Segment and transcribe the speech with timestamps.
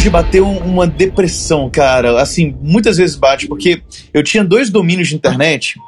[0.00, 2.22] hoje bateu uma depressão, cara.
[2.22, 3.82] Assim, muitas vezes bate, porque
[4.14, 5.78] eu tinha dois domínios de internet,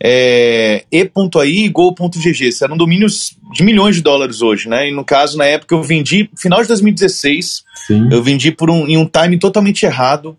[0.00, 2.50] é, e.ai e go.gg.
[2.62, 4.88] Eram domínios de milhões de dólares hoje, né?
[4.88, 8.08] E no caso, na época, eu vendi, final de 2016, Sim.
[8.12, 10.36] eu vendi por um, em um time totalmente errado.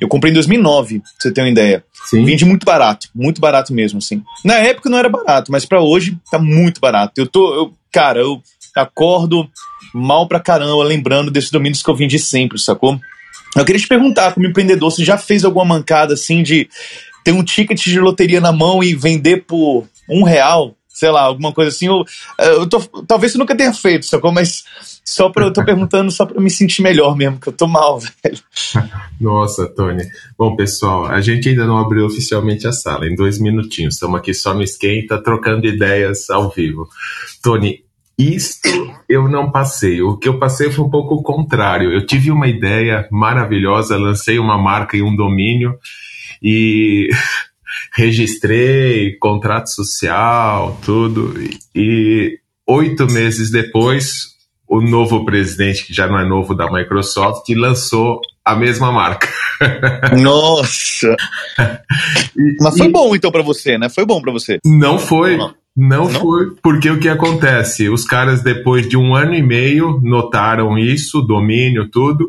[0.00, 1.84] Eu comprei em 2009, pra você ter uma ideia.
[2.04, 2.24] Sim.
[2.24, 4.22] Vendi muito barato, muito barato mesmo, assim.
[4.44, 7.14] Na época não era barato, mas para hoje tá muito barato.
[7.16, 8.40] Eu tô, eu, cara, eu
[8.76, 9.50] acordo
[9.92, 12.98] mal pra caramba lembrando desses domínios que eu vendi sempre, sacou?
[13.56, 16.68] Eu queria te perguntar, como empreendedor, você já fez alguma mancada assim de
[17.22, 20.74] ter um ticket de loteria na mão e vender por um real?
[20.88, 21.86] Sei lá, alguma coisa assim.
[21.86, 22.04] Eu,
[22.38, 24.30] eu tô, talvez você nunca tenha feito, sacou?
[24.30, 24.64] Mas
[25.04, 27.98] só pra, eu tô perguntando só pra me sentir melhor mesmo, que eu tô mal,
[28.22, 28.38] velho.
[29.20, 30.04] Nossa, Tony.
[30.38, 33.94] Bom, pessoal, a gente ainda não abriu oficialmente a sala, em dois minutinhos.
[33.94, 36.88] Estamos aqui só no esquenta, trocando ideias ao vivo.
[37.42, 37.82] Tony,
[38.18, 38.68] isto
[39.08, 40.00] eu não passei.
[40.02, 41.92] O que eu passei foi um pouco o contrário.
[41.92, 45.78] Eu tive uma ideia maravilhosa, lancei uma marca e um domínio
[46.42, 47.08] e
[47.94, 51.34] registrei contrato social, tudo.
[51.74, 54.32] E oito meses depois,
[54.68, 59.28] o novo presidente, que já não é novo da Microsoft, lançou a mesma marca.
[60.20, 61.16] Nossa!
[62.60, 63.88] Mas foi e, bom então para você, né?
[63.88, 64.58] Foi bom para você?
[64.64, 65.36] Não foi.
[65.36, 65.54] Não.
[65.74, 67.88] Não, não, foi, porque o que acontece?
[67.88, 72.28] Os caras, depois de um ano e meio, notaram isso, domínio, tudo,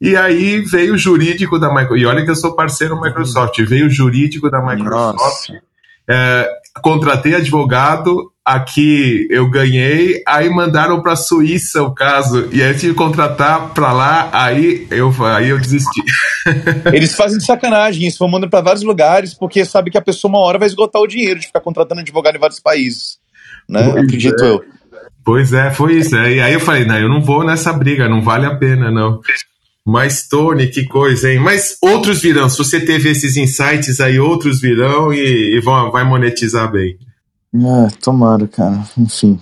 [0.00, 2.00] e aí veio o jurídico da Microsoft.
[2.00, 3.60] E olha que eu sou parceiro da Microsoft.
[3.60, 5.50] Veio o jurídico da Microsoft.
[6.08, 6.48] É,
[6.80, 12.78] contratei advogado, aqui eu ganhei, aí mandaram para a Suíça o caso, e aí eu
[12.78, 16.02] tive que contratar para lá, aí eu, aí eu desisti.
[16.92, 20.30] Eles fazem de sacanagem isso, vão mandando para vários lugares, porque sabe que a pessoa
[20.30, 23.18] uma hora vai esgotar o dinheiro de ficar contratando advogado em vários países,
[23.68, 23.84] né?
[23.84, 24.48] Pois Acredito é.
[24.48, 24.64] eu.
[25.24, 26.16] Pois é, foi isso.
[26.16, 29.20] E aí eu falei, não, eu não vou nessa briga, não vale a pena, não.
[29.86, 31.40] Mas, Tony, que coisa, hein?
[31.40, 32.48] Mas outros virão.
[32.48, 36.96] Se você teve esses insights aí, outros virão e, e vão, vai monetizar bem.
[37.54, 38.84] É, tomara, cara.
[38.96, 39.38] Enfim.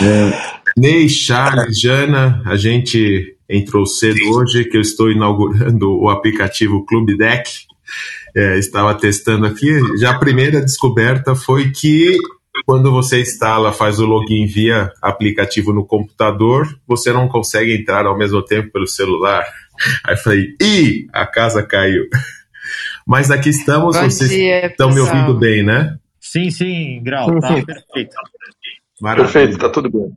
[0.00, 6.84] É, Ney, Charles, Jana, a gente entrou cedo hoje, que eu estou inaugurando o aplicativo
[6.86, 7.50] Clube Deck.
[8.34, 9.68] É, estava testando aqui.
[9.98, 12.16] Já a primeira descoberta foi que
[12.64, 18.16] quando você instala, faz o login via aplicativo no computador, você não consegue entrar ao
[18.16, 19.44] mesmo tempo pelo celular.
[20.04, 22.04] Aí eu falei, ih, a casa caiu.
[23.06, 25.14] Mas aqui estamos, Bom vocês dia, estão pessoal.
[25.14, 25.96] me ouvindo bem, né?
[26.32, 28.16] Sim, sim, Grau, tá perfeito.
[29.02, 29.30] Maravilha.
[29.30, 30.10] Perfeito, tá tudo bem.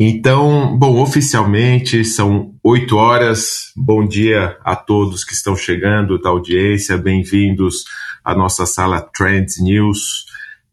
[0.00, 3.70] Então, bom, oficialmente são oito horas.
[3.76, 6.98] Bom dia a todos que estão chegando da audiência.
[6.98, 7.84] Bem-vindos
[8.24, 10.26] à nossa sala Trends News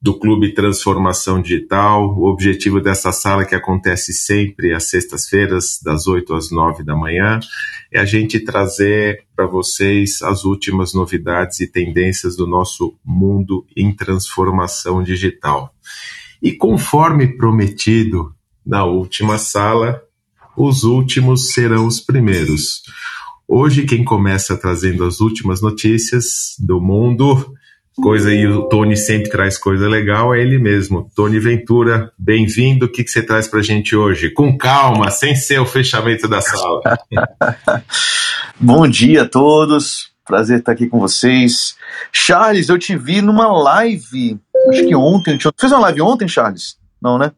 [0.03, 2.13] do Clube Transformação Digital.
[2.19, 7.39] O objetivo dessa sala, que acontece sempre às sextas-feiras, das 8 às 9 da manhã,
[7.89, 13.95] é a gente trazer para vocês as últimas novidades e tendências do nosso mundo em
[13.95, 15.73] transformação digital.
[16.41, 20.03] E conforme prometido na última sala,
[20.57, 22.83] os últimos serão os primeiros.
[23.47, 27.53] Hoje, quem começa trazendo as últimas notícias do mundo
[28.01, 31.09] coisa e o Tony sempre traz coisa legal, é ele mesmo.
[31.15, 32.85] Tony Ventura, bem-vindo.
[32.85, 34.29] O que, que você traz para a gente hoje?
[34.29, 36.81] Com calma, sem ser o fechamento da sala.
[38.59, 40.11] Bom dia a todos.
[40.25, 41.75] Prazer estar aqui com vocês.
[42.11, 44.39] Charles, eu te vi numa live,
[44.69, 45.37] acho que ontem.
[45.59, 46.77] Fez uma live ontem, Charles?
[47.01, 47.31] Não, né?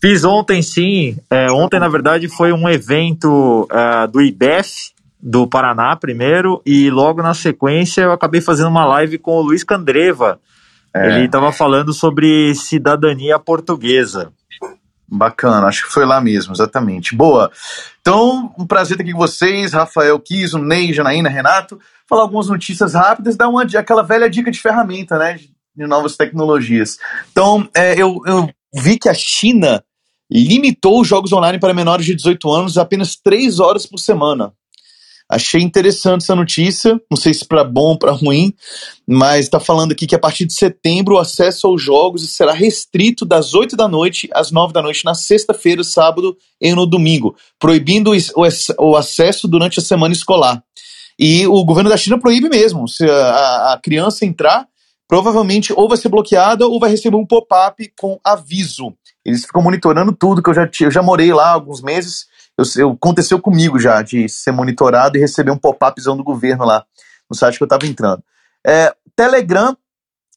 [0.00, 1.18] Fiz ontem, sim.
[1.28, 7.22] É, ontem, na verdade, foi um evento uh, do IBEF, do Paraná primeiro, e logo
[7.22, 10.40] na sequência eu acabei fazendo uma live com o Luiz Candreva.
[10.94, 11.06] É.
[11.08, 14.32] Ele estava falando sobre cidadania portuguesa.
[15.10, 17.14] Bacana, acho que foi lá mesmo, exatamente.
[17.14, 17.50] Boa.
[18.00, 21.80] Então, um prazer estar aqui com vocês, Rafael Kiso, Ney, Janaína, Renato.
[22.06, 25.40] Falar algumas notícias rápidas, dar uma, aquela velha dica de ferramenta, né?
[25.74, 26.98] De novas tecnologias.
[27.32, 29.82] Então, é, eu, eu vi que a China
[30.30, 34.52] limitou os jogos online para menores de 18 anos a apenas 3 horas por semana.
[35.30, 38.54] Achei interessante essa notícia, não sei se para bom ou para ruim,
[39.06, 43.26] mas está falando aqui que a partir de setembro o acesso aos jogos será restrito
[43.26, 48.10] das 8 da noite às 9 da noite na sexta-feira, sábado e no domingo, proibindo
[48.78, 50.62] o acesso durante a semana escolar.
[51.18, 54.66] E o governo da China proíbe mesmo, se a, a criança entrar,
[55.06, 58.94] provavelmente ou vai ser bloqueada ou vai receber um pop-up com aviso.
[59.24, 62.26] Eles ficam monitorando tudo, que eu já, eu já morei lá alguns meses,
[62.58, 66.84] eu, eu, aconteceu comigo já, de ser monitorado e receber um pop-upzão do governo lá,
[67.30, 68.22] no site que eu estava entrando.
[68.66, 69.76] É, Telegram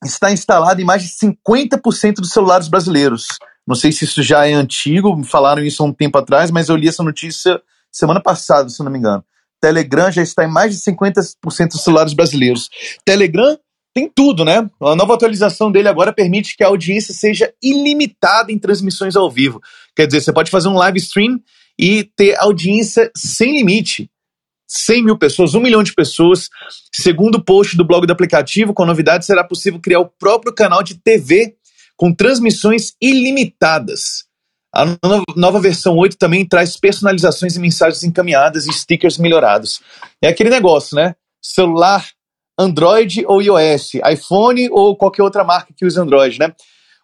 [0.06, 3.28] está instalado em mais de 50% dos celulares brasileiros.
[3.68, 6.70] Não sei se isso já é antigo, me falaram isso há um tempo atrás, mas
[6.70, 9.24] eu li essa notícia semana passada, se não me engano.
[9.60, 12.70] Telegram já está em mais de 50% dos celulares brasileiros.
[13.06, 13.58] Telegram
[13.94, 14.68] tem tudo, né?
[14.82, 19.62] A nova atualização dele agora permite que a audiência seja ilimitada em transmissões ao vivo.
[19.96, 21.40] Quer dizer, você pode fazer um live stream
[21.78, 24.10] e ter audiência sem limite.
[24.68, 26.48] 100 mil pessoas, um milhão de pessoas.
[26.94, 30.54] Segundo o post do blog do aplicativo, com a novidade, será possível criar o próprio
[30.54, 31.56] canal de TV
[31.98, 34.26] com transmissões ilimitadas.
[34.74, 34.86] A
[35.36, 39.82] nova versão 8 também traz personalizações e mensagens encaminhadas e stickers melhorados.
[40.22, 41.16] É aquele negócio, né?
[41.42, 42.08] Celular
[42.58, 46.54] Android ou iOS, iPhone ou qualquer outra marca que use Android, né?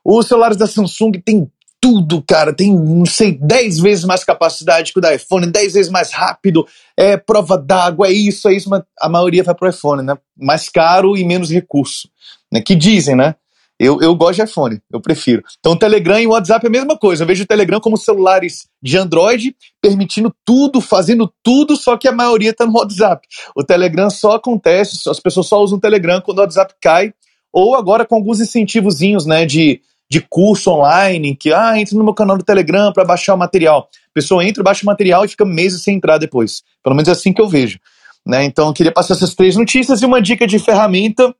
[0.05, 1.51] Os celulares da Samsung têm
[1.81, 2.53] tudo, cara.
[2.53, 6.65] Tem, não sei, 10 vezes mais capacidade que o da iPhone, 10 vezes mais rápido,
[6.95, 10.17] é prova d'água, é isso, é isso, mas a maioria vai pro iPhone, né?
[10.37, 12.09] Mais caro e menos recurso.
[12.51, 12.61] Né?
[12.61, 13.35] Que dizem, né?
[13.79, 15.43] Eu, eu gosto de iPhone, eu prefiro.
[15.59, 17.21] Então, o Telegram e o WhatsApp é a mesma coisa.
[17.21, 22.11] Eu vejo o Telegram como celulares de Android, permitindo tudo, fazendo tudo, só que a
[22.11, 23.27] maioria está no WhatsApp.
[23.55, 27.13] O Telegram só acontece, as pessoas só usam o Telegram quando o WhatsApp cai,
[27.53, 32.13] ou agora com alguns incentivozinhos, né, de, de curso online, que, ah, entre no meu
[32.13, 33.89] canal do Telegram para baixar o material.
[34.09, 36.63] A pessoa entra, baixa o material e fica meses sem entrar depois.
[36.83, 37.79] Pelo menos é assim que eu vejo.
[38.25, 38.43] Né?
[38.43, 41.33] Então, eu queria passar essas três notícias e uma dica de ferramenta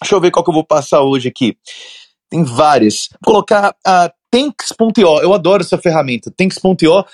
[0.00, 1.56] Deixa eu ver qual que eu vou passar hoje aqui.
[2.30, 3.08] Tem várias.
[3.24, 5.20] Vou colocar a Tanks.io.
[5.20, 6.32] Eu adoro essa ferramenta.
[6.34, 7.04] Tanks.io.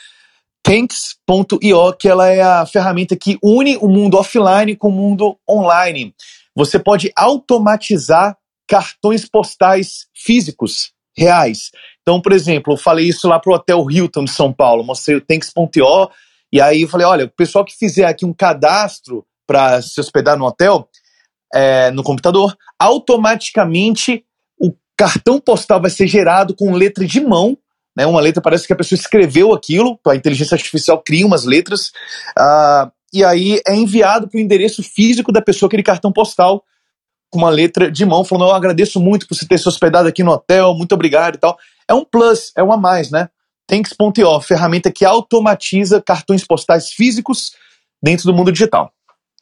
[0.63, 6.15] Tanks.io, que ela é a ferramenta que une o mundo offline com o mundo online.
[6.55, 8.37] Você pode automatizar
[8.67, 11.71] cartões postais físicos reais.
[12.03, 15.21] Então, por exemplo, eu falei isso lá pro Hotel Hilton de São Paulo, mostrei o
[15.21, 16.11] Tanks.io,
[16.53, 20.37] e aí eu falei, olha, o pessoal que fizer aqui um cadastro para se hospedar
[20.37, 20.89] no hotel,
[21.55, 24.25] é, no computador, automaticamente
[24.59, 27.57] o cartão postal vai ser gerado com letra de mão.
[27.97, 31.89] Né, uma letra parece que a pessoa escreveu aquilo, a inteligência artificial cria umas letras,
[32.39, 36.63] uh, e aí é enviado para o endereço físico da pessoa aquele cartão postal
[37.37, 40.23] com uma letra de mão, falando: Eu agradeço muito por você ter se hospedado aqui
[40.23, 41.57] no hotel, muito obrigado e tal.
[41.87, 43.29] É um plus, é um a mais, né?
[43.69, 47.53] Tanks.io, ferramenta que automatiza cartões postais físicos
[48.03, 48.91] dentro do mundo digital.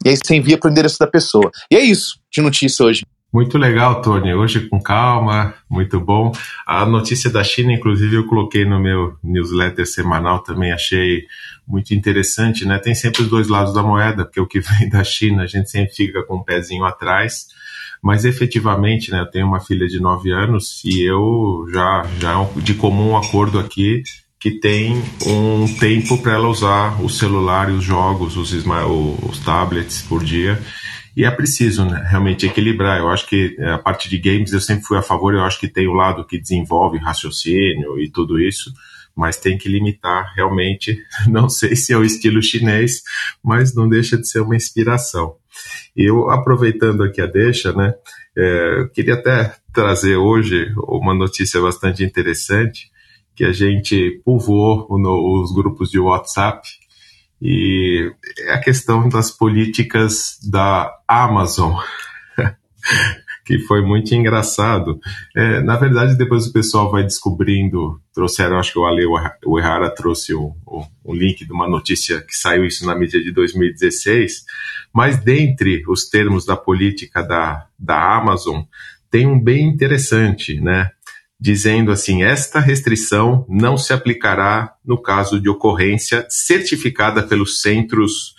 [0.04, 1.50] E aí você envia para o endereço da pessoa.
[1.70, 3.06] E é isso de notícia hoje.
[3.32, 4.32] Muito legal, Tony.
[4.32, 6.30] Hoje com calma, muito bom.
[6.66, 11.24] A notícia da China, inclusive, eu coloquei no meu newsletter semanal também, achei
[11.66, 12.78] muito interessante, né?
[12.78, 15.68] Tem sempre os dois lados da moeda, porque o que vem da China a gente
[15.68, 17.48] sempre fica com o um pezinho atrás,
[18.04, 19.20] mas efetivamente, né?
[19.20, 23.58] Eu tenho uma filha de 9 anos e eu já, já é de comum acordo
[23.58, 24.02] aqui
[24.38, 30.02] que tem um tempo para ela usar o celular e os jogos, os, os tablets
[30.02, 30.60] por dia.
[31.16, 32.98] E é preciso né, realmente equilibrar.
[32.98, 35.58] Eu acho que é, a parte de games eu sempre fui a favor, eu acho
[35.58, 38.70] que tem o lado que desenvolve raciocínio e tudo isso,
[39.16, 40.98] mas tem que limitar realmente.
[41.26, 43.00] Não sei se é o estilo chinês,
[43.42, 45.36] mas não deixa de ser uma inspiração.
[45.96, 47.94] Eu, aproveitando aqui a deixa, né,
[48.36, 52.90] é, queria até trazer hoje uma notícia bastante interessante
[53.34, 56.68] que a gente povoou os grupos de WhatsApp
[57.42, 61.74] e é a questão das políticas da Amazon,
[63.44, 64.98] que foi muito engraçado.
[65.36, 69.04] É, na verdade, depois o pessoal vai descobrindo, trouxeram, acho que o Ale
[69.44, 70.52] o Errara trouxe um,
[71.08, 74.44] link de uma notícia que saiu isso na mídia de 2016,
[74.92, 78.62] mas dentre os termos da política da, da Amazon,
[79.10, 80.90] tem um bem interessante, né?
[81.38, 88.34] dizendo assim: esta restrição não se aplicará no caso de ocorrência certificada pelos Centros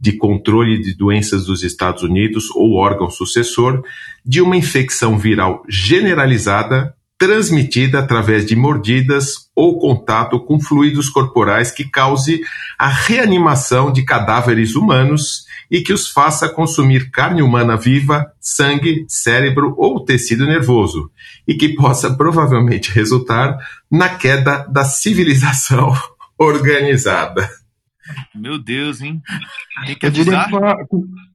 [0.00, 3.82] de Controle de Doenças dos Estados Unidos ou órgão sucessor
[4.24, 11.82] de uma infecção viral generalizada transmitida através de mordidas ou contato com fluidos corporais que
[11.82, 12.40] cause
[12.78, 19.74] a reanimação de cadáveres humanos e que os faça consumir carne humana viva, sangue, cérebro
[19.76, 21.10] ou tecido nervoso,
[21.46, 23.58] e que possa provavelmente resultar
[23.90, 25.92] na queda da civilização
[26.38, 27.50] organizada.
[28.34, 29.20] Meu Deus, hein?
[30.02, 30.76] Eu diria, que uma,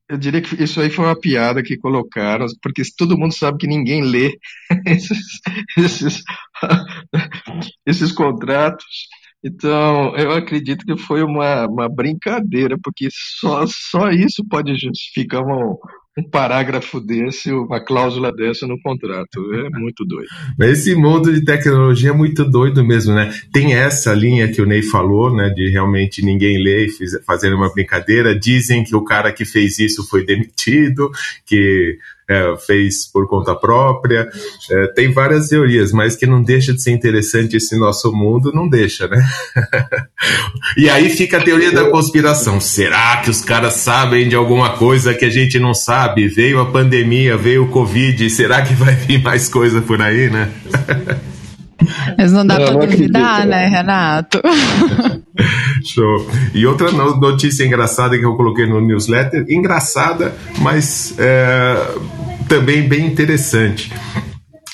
[0.09, 3.67] eu diria que isso aí foi uma piada que colocaram, porque todo mundo sabe que
[3.67, 4.37] ninguém lê
[4.85, 5.39] esses,
[5.77, 6.23] esses,
[7.85, 9.07] esses contratos.
[9.43, 15.75] Então, eu acredito que foi uma, uma brincadeira, porque só, só isso pode justificar um,
[16.17, 19.39] um parágrafo desse, uma cláusula dessa no contrato.
[19.53, 20.27] É muito doido.
[20.59, 23.33] Esse mundo de tecnologia é muito doido mesmo, né?
[23.51, 25.49] Tem essa linha que o Ney falou, né?
[25.49, 28.37] De realmente ninguém ler e fazer uma brincadeira.
[28.37, 31.09] Dizem que o cara que fez isso foi demitido,
[31.45, 31.97] que
[32.29, 34.29] é, fez por conta própria.
[34.71, 38.67] É, tem várias teorias, mas que não deixa de ser interessante esse nosso mundo, não
[38.67, 39.23] deixa, né?
[40.77, 42.59] e aí fica a teoria da conspiração.
[42.59, 46.27] Será que os caras sabem de alguma coisa que a gente não sabe?
[46.27, 50.49] Veio a pandemia, veio o Covid, será que vai vir mais coisa por aí, né?
[52.17, 54.41] Mas não dá para duvidar, né, Renato?
[55.83, 56.27] Show.
[56.53, 61.75] E outra notícia engraçada que eu coloquei no newsletter, engraçada, mas é,
[62.53, 63.91] também bem interessante.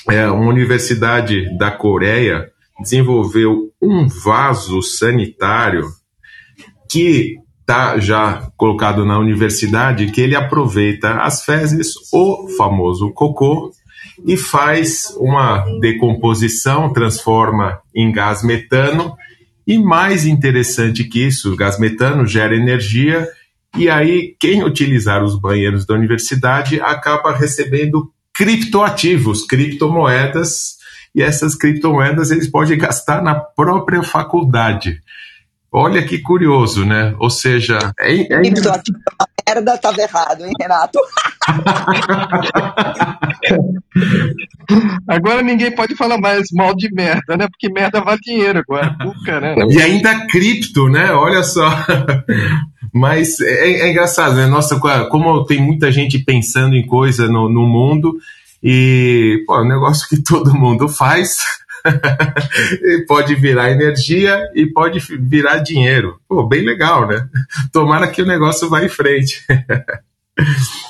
[0.06, 5.86] É, uma universidade da Coreia desenvolveu um vaso sanitário
[6.90, 13.72] que está já colocado na universidade, que ele aproveita as fezes, o famoso cocô,
[14.26, 19.14] e faz uma decomposição, transforma em gás metano.
[19.66, 23.26] E mais interessante que isso, gás metano gera energia
[23.76, 30.78] e aí quem utilizar os banheiros da universidade acaba recebendo criptoativos, criptomoedas,
[31.14, 35.00] e essas criptomoedas eles podem gastar na própria faculdade.
[35.72, 37.14] Olha que curioso, né?
[37.18, 38.40] Ou seja, é, é...
[38.40, 40.98] criptoativo é merda, estava errado, hein, Renato?
[45.06, 47.46] agora ninguém pode falar mais mal de merda, né?
[47.48, 48.96] Porque merda vale dinheiro agora.
[49.24, 49.66] caramba.
[49.70, 51.12] E ainda cripto, né?
[51.12, 51.68] Olha só.
[52.92, 54.46] Mas é, é, engraçado, né?
[54.46, 54.78] Nossa,
[55.10, 58.18] como tem muita gente pensando em coisa no, no mundo
[58.62, 61.38] e, pô, é um negócio que todo mundo faz.
[63.08, 66.20] pode virar energia e pode virar dinheiro.
[66.28, 67.26] Pô, bem legal, né?
[67.72, 69.42] Tomara que o negócio vá em frente.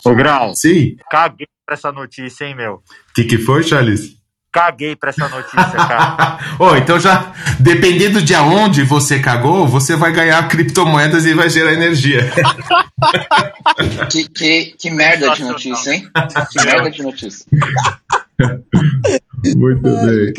[0.05, 0.55] Ô, Grau.
[0.55, 0.97] Sim.
[1.09, 1.33] Pra
[1.75, 2.75] essa notícia, hein, meu?
[2.75, 2.83] O
[3.15, 4.20] que, que foi, Charles?
[4.53, 6.39] Caguei pra essa notícia, cara.
[6.59, 11.73] oh, então já, dependendo de aonde você cagou, você vai ganhar criptomoedas e vai gerar
[11.73, 12.33] energia.
[14.11, 16.11] que, que, que merda de notícia, hein?
[16.51, 17.47] Que merda de notícia.
[19.57, 20.33] Muito bem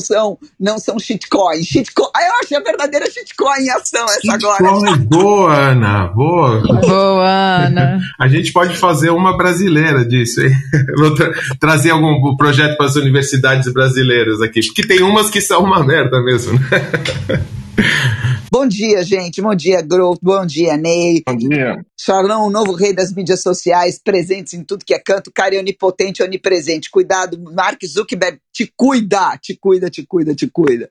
[0.00, 1.66] são, não são shitcoins.
[1.66, 4.68] Shitcoin, eu achei a verdadeira shitcoin em ação essa shitcoin.
[4.68, 4.96] agora.
[4.98, 6.06] Boa, Ana.
[6.08, 6.60] Boa.
[6.60, 8.00] Boa, Ana.
[8.18, 10.54] A gente pode fazer uma brasileira disso, hein?
[10.98, 14.60] Vou tra trazer algum projeto para as universidades brasileiras aqui.
[14.66, 17.44] Porque tem umas que são uma merda mesmo, né?
[18.50, 19.42] Bom dia, gente.
[19.42, 20.20] Bom dia, Growth.
[20.22, 21.22] Bom dia, Ney.
[21.26, 21.84] Bom dia.
[21.98, 25.58] Charlão, o novo rei das mídias sociais, presentes em tudo que é canto, cara é
[25.58, 26.90] onipotente, onipresente.
[26.90, 30.88] Cuidado, Mark Zuckerberg, te cuida, te cuida, te cuida, te cuida.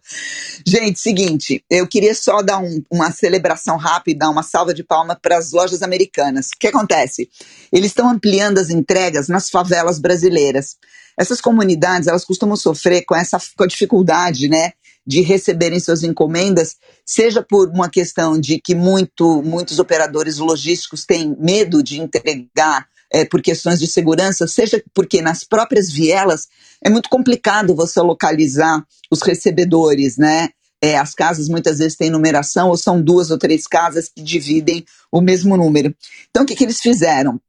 [0.65, 5.37] Gente, seguinte, eu queria só dar um, uma celebração rápida, uma salva de palmas para
[5.37, 6.49] as lojas americanas.
[6.49, 7.27] O que acontece?
[7.73, 10.77] Eles estão ampliando as entregas nas favelas brasileiras.
[11.17, 14.73] Essas comunidades, elas costumam sofrer com essa com a dificuldade, né,
[15.07, 21.33] de receberem suas encomendas, seja por uma questão de que muito, muitos operadores logísticos têm
[21.39, 26.47] medo de entregar é, por questões de segurança, seja porque nas próprias vielas
[26.83, 30.49] é muito complicado você localizar os recebedores, né?
[30.79, 34.85] É, as casas muitas vezes têm numeração ou são duas ou três casas que dividem
[35.11, 35.95] o mesmo número.
[36.29, 37.39] Então, o que, que eles fizeram?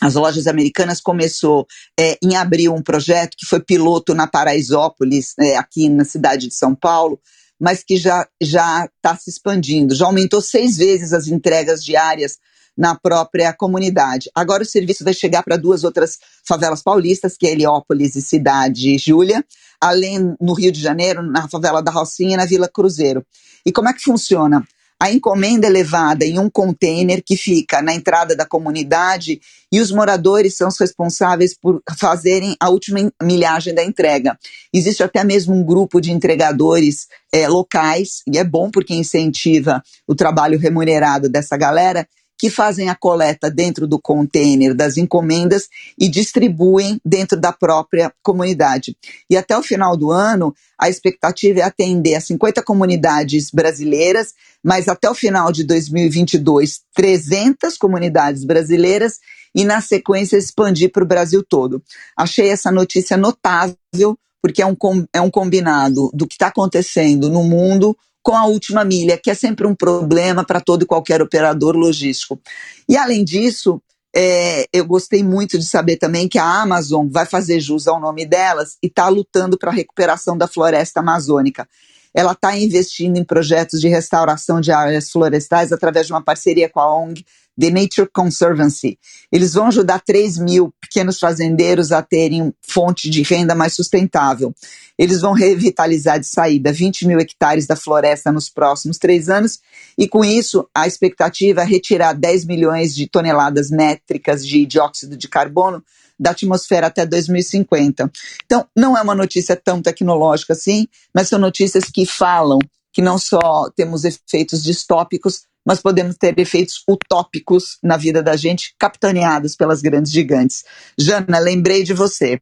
[0.00, 1.66] As lojas americanas começou
[1.98, 6.54] é, em abril um projeto que foi piloto na Paraisópolis, é, aqui na cidade de
[6.54, 7.18] São Paulo,
[7.58, 9.94] mas que já já está se expandindo.
[9.94, 12.38] Já aumentou seis vezes as entregas diárias
[12.76, 14.30] na própria comunidade.
[14.34, 18.98] Agora o serviço vai chegar para duas outras favelas paulistas, que é Heliópolis e Cidade
[18.98, 19.42] Júlia,
[19.80, 23.24] além no Rio de Janeiro, na favela da Rocinha e na Vila Cruzeiro.
[23.64, 24.62] E como é que funciona?
[24.98, 29.90] A encomenda é levada em um container que fica na entrada da comunidade e os
[29.90, 34.38] moradores são os responsáveis por fazerem a última milhagem da entrega.
[34.72, 40.14] Existe até mesmo um grupo de entregadores é, locais, e é bom porque incentiva o
[40.14, 47.00] trabalho remunerado dessa galera, que fazem a coleta dentro do container das encomendas e distribuem
[47.04, 48.96] dentro da própria comunidade.
[49.30, 54.88] E até o final do ano, a expectativa é atender a 50 comunidades brasileiras, mas
[54.88, 59.18] até o final de 2022, 300 comunidades brasileiras
[59.54, 61.82] e, na sequência, expandir para o Brasil todo.
[62.16, 64.76] Achei essa notícia notável, porque é um,
[65.12, 67.96] é um combinado do que está acontecendo no mundo
[68.26, 72.40] com a última milha, que é sempre um problema para todo e qualquer operador logístico.
[72.88, 73.80] E além disso,
[74.12, 78.26] é, eu gostei muito de saber também que a Amazon vai fazer jus ao nome
[78.26, 81.68] delas e está lutando para a recuperação da floresta amazônica.
[82.12, 86.80] Ela está investindo em projetos de restauração de áreas florestais através de uma parceria com
[86.80, 87.24] a ONG
[87.58, 88.98] The Nature Conservancy.
[89.32, 94.54] Eles vão ajudar 3 mil pequenos fazendeiros a terem fonte de renda mais sustentável.
[94.98, 99.60] Eles vão revitalizar de saída 20 mil hectares da floresta nos próximos três anos,
[99.96, 105.28] e com isso a expectativa é retirar 10 milhões de toneladas métricas de dióxido de
[105.28, 105.82] carbono
[106.18, 108.10] da atmosfera até 2050.
[108.44, 112.58] Então, não é uma notícia tão tecnológica assim, mas são notícias que falam
[112.92, 118.74] que não só temos efeitos distópicos, mas podemos ter efeitos utópicos na vida da gente,
[118.78, 120.62] capitaneados pelas grandes gigantes.
[120.98, 122.40] Jana, lembrei de você.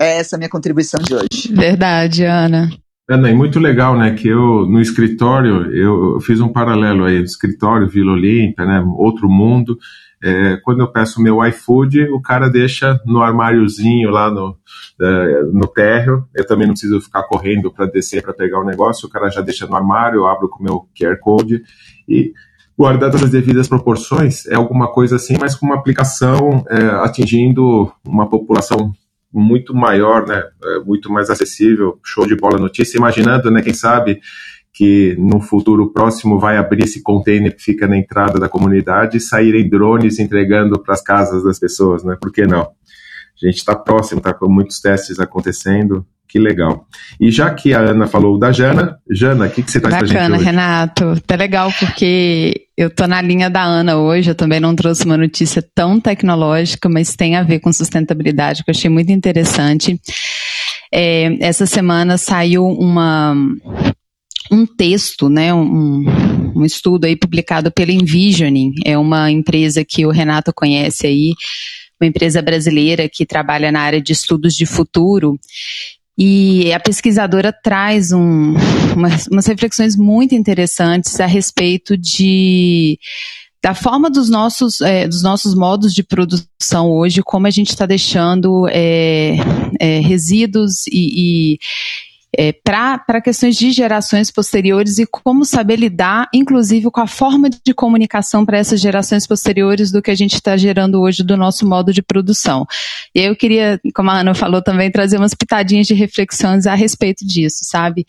[0.00, 1.52] É essa a minha contribuição de hoje.
[1.54, 2.70] Verdade, Ana.
[3.08, 7.24] Ana, e muito legal, né, que eu, no escritório, eu, fiz um paralelo aí, do
[7.24, 9.78] escritório, Vila Olímpia, né, outro mundo,
[10.24, 14.56] é, quando eu peço meu iFood, o cara deixa no armáriozinho lá no,
[14.98, 16.26] é, no térreo.
[16.34, 19.06] Eu também não preciso ficar correndo para descer para pegar o negócio.
[19.06, 21.62] O cara já deixa no armário, eu abro com o meu QR Code
[22.08, 22.32] e
[22.78, 28.28] guardadas as devidas proporções, é alguma coisa assim, mas com uma aplicação é, atingindo uma
[28.28, 28.92] população
[29.32, 34.20] muito maior, né, é, muito mais acessível, show de bola notícia, imaginando, né, quem sabe
[34.74, 39.20] que no futuro próximo vai abrir esse container que fica na entrada da comunidade e
[39.20, 42.16] saírem drones entregando para as casas das pessoas, né?
[42.20, 42.68] Por que não?
[43.42, 46.86] A gente está próximo, está com muitos testes acontecendo, que legal.
[47.20, 50.06] E já que a Ana falou da Jana, Jana, o que, que você traz para
[50.06, 51.20] gente Bacana, Renato.
[51.26, 55.16] Tá legal porque eu tô na linha da Ana hoje, eu também não trouxe uma
[55.16, 60.00] notícia tão tecnológica, mas tem a ver com sustentabilidade, que eu achei muito interessante.
[60.92, 63.34] É, essa semana saiu uma
[64.50, 66.04] um texto, né, um,
[66.54, 71.32] um estudo aí publicado pela Envisioning, é uma empresa que o Renato conhece aí,
[72.00, 75.38] uma empresa brasileira que trabalha na área de estudos de futuro.
[76.16, 78.54] E a pesquisadora traz um,
[78.94, 82.98] umas, umas reflexões muito interessantes a respeito de
[83.62, 87.86] da forma dos nossos, é, dos nossos modos de produção hoje, como a gente está
[87.86, 89.36] deixando é,
[89.80, 91.58] é, resíduos e, e
[92.38, 97.74] é, para questões de gerações posteriores e como saber lidar, inclusive, com a forma de
[97.74, 101.92] comunicação para essas gerações posteriores do que a gente está gerando hoje do nosso modo
[101.92, 102.66] de produção.
[103.14, 106.74] E aí eu queria, como a Ana falou também, trazer umas pitadinhas de reflexões a
[106.74, 108.04] respeito disso, sabe?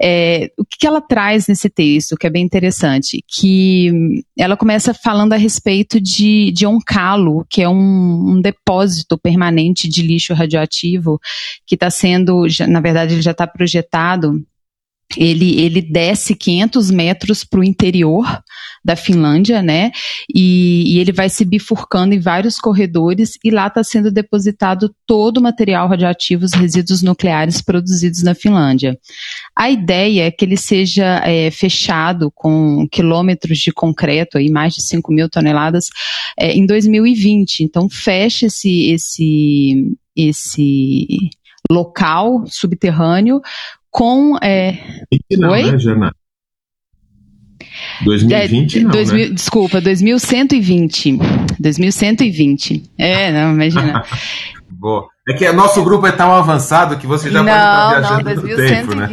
[0.00, 5.32] É, o que, ela traz nesse texto, que é bem interessante, que ela começa falando
[5.34, 11.20] a respeito de, de Oncalo, que é um, um depósito permanente de lixo radioativo
[11.66, 14.42] que está sendo, na verdade, ele já está projetado
[15.16, 18.24] ele, ele desce 500 metros para o interior
[18.84, 19.90] da Finlândia, né?
[20.32, 25.38] E, e, ele vai se bifurcando em vários corredores e lá está sendo depositado todo
[25.38, 28.96] o material radioativo, os resíduos nucleares produzidos na Finlândia.
[29.54, 34.82] A ideia é que ele seja é, fechado com quilômetros de concreto, aí mais de
[34.82, 35.88] 5 mil toneladas,
[36.38, 37.64] é, em 2020.
[37.64, 41.30] Então fecha esse, esse, esse
[41.70, 43.40] local subterrâneo
[43.90, 44.36] com.
[44.42, 44.78] É...
[45.38, 45.70] Não, Oi?
[45.70, 46.12] Né, Jana?
[48.02, 49.34] 2020 é, não, 2000, né?
[49.34, 51.18] Desculpa, 2120.
[51.58, 52.90] 2120.
[52.98, 54.04] É, não, imagina.
[54.68, 55.06] Boa.
[55.28, 58.42] É que nosso grupo é tão avançado que você já não, pode estar viajando não,
[58.42, 58.70] 2120.
[58.70, 59.08] Tempo, né?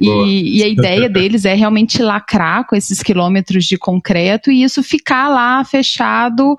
[0.00, 4.82] e, e, a ideia deles é realmente lacrar com esses quilômetros de concreto e isso
[4.82, 6.56] ficar lá fechado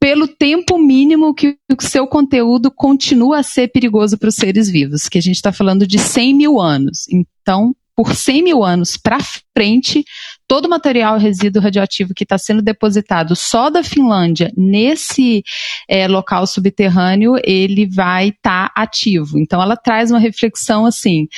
[0.00, 5.08] pelo tempo mínimo que o seu conteúdo continua a ser perigoso para os seres vivos,
[5.08, 7.06] que a gente está falando de 100 mil anos.
[7.10, 9.18] Então, por 100 mil anos para
[9.54, 10.02] frente,
[10.48, 15.44] todo o material resíduo radioativo que está sendo depositado só da Finlândia nesse
[15.86, 19.38] é, local subterrâneo, ele vai estar tá ativo.
[19.38, 21.28] Então ela traz uma reflexão assim,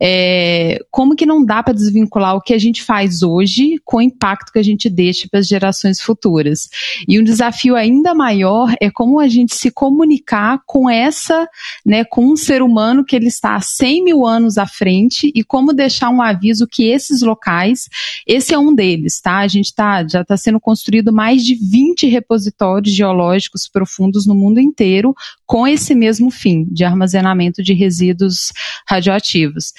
[0.00, 4.02] é, como que não dá para desvincular o que a gente faz hoje com o
[4.02, 6.68] impacto que a gente deixa para as gerações futuras.
[7.06, 11.48] E um desafio ainda maior é como a gente se comunicar com essa,
[11.84, 15.72] né, com um ser humano que ele está 100 mil anos à frente e como
[15.72, 17.88] deixar um aviso que esses locais,
[18.26, 19.38] esse é um deles, tá?
[19.38, 24.60] A gente tá, já está sendo construído mais de 20 repositórios geológicos profundos no mundo
[24.60, 25.14] inteiro
[25.46, 28.52] com esse mesmo fim, de armazenamento de resíduos
[28.86, 29.72] radioativos.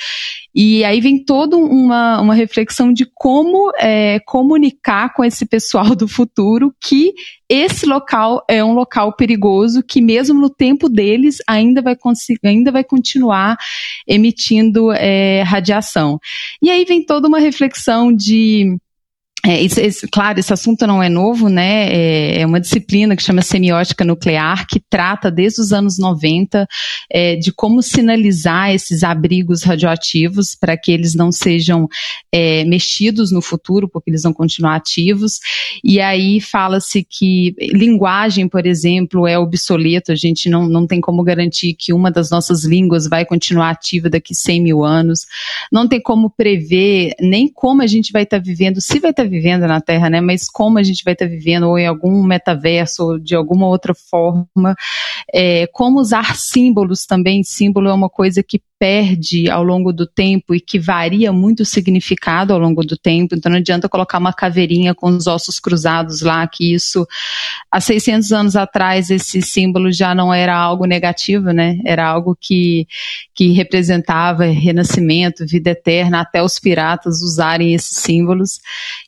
[0.53, 6.07] E aí vem toda uma, uma reflexão de como é, comunicar com esse pessoal do
[6.07, 7.13] futuro que
[7.47, 11.95] esse local é um local perigoso que mesmo no tempo deles ainda vai
[12.43, 13.57] ainda vai continuar
[14.07, 16.19] emitindo é, radiação.
[16.61, 18.77] E aí vem toda uma reflexão de
[19.45, 19.65] é,
[20.11, 21.87] claro, esse assunto não é novo, né?
[21.89, 26.67] É, é, uma disciplina que chama semiótica nuclear, que trata desde os anos 90
[27.09, 31.87] é, de como sinalizar esses abrigos radioativos para que eles não sejam
[32.33, 35.39] é, mexidos no futuro, porque eles vão continuar ativos.
[35.83, 41.23] E aí fala-se que linguagem, por exemplo, é obsoleto, a gente não, não tem como
[41.23, 45.21] garantir que uma das nossas línguas vai continuar ativa daqui 100 mil anos,
[45.71, 49.23] não tem como prever nem como a gente vai estar tá vivendo, se vai estar
[49.23, 50.19] tá vivendo na Terra, né?
[50.21, 53.67] Mas como a gente vai estar tá vivendo, ou em algum metaverso, ou de alguma
[53.67, 54.75] outra forma.
[55.33, 57.43] É, como usar símbolos também.
[57.43, 61.65] Símbolo é uma coisa que perde ao longo do tempo e que varia muito o
[61.65, 63.35] significado ao longo do tempo.
[63.35, 67.05] Então não adianta colocar uma caveirinha com os ossos cruzados lá, que isso
[67.69, 71.77] há 600 anos atrás esse símbolo já não era algo negativo, né?
[71.85, 72.87] Era algo que
[73.35, 78.59] que representava renascimento, vida eterna, até os piratas usarem esses símbolos.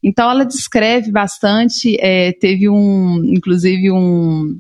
[0.03, 4.59] Então ela descreve bastante, é, teve um, inclusive um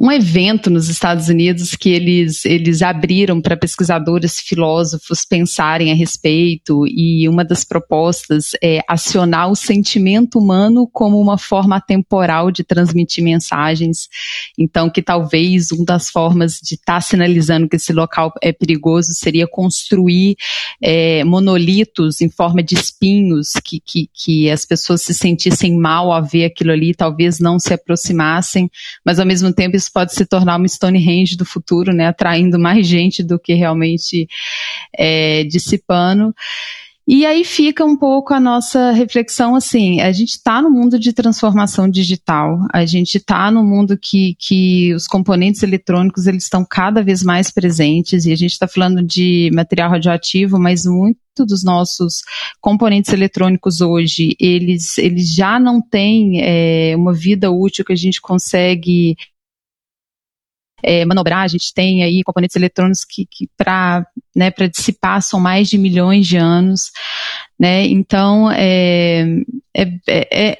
[0.00, 6.86] um evento nos Estados Unidos que eles, eles abriram para pesquisadores, filósofos pensarem a respeito,
[6.86, 13.24] e uma das propostas é acionar o sentimento humano como uma forma temporal de transmitir
[13.24, 14.08] mensagens.
[14.56, 19.12] Então, que talvez uma das formas de estar tá sinalizando que esse local é perigoso
[19.14, 20.36] seria construir
[20.80, 26.20] é, monolitos em forma de espinhos, que, que, que as pessoas se sentissem mal a
[26.20, 28.70] ver aquilo ali, talvez não se aproximassem,
[29.04, 32.86] mas ao mesmo tempo isso pode se tornar uma Stonehenge do futuro, né, atraindo mais
[32.86, 34.28] gente do que realmente
[34.96, 36.34] é, dissipando.
[37.10, 41.10] E aí fica um pouco a nossa reflexão assim, a gente está no mundo de
[41.10, 47.02] transformação digital, a gente está no mundo que, que os componentes eletrônicos eles estão cada
[47.02, 52.20] vez mais presentes e a gente está falando de material radioativo, mas muito dos nossos
[52.60, 58.20] componentes eletrônicos hoje, eles, eles já não têm é, uma vida útil que a gente
[58.20, 59.16] consegue
[60.82, 65.68] é, manobrar, a gente tem aí componentes eletrônicos que, que para né, dissipar são mais
[65.68, 66.90] de milhões de anos,
[67.58, 67.84] né?
[67.86, 69.26] Então é,
[69.74, 70.58] é, é, é,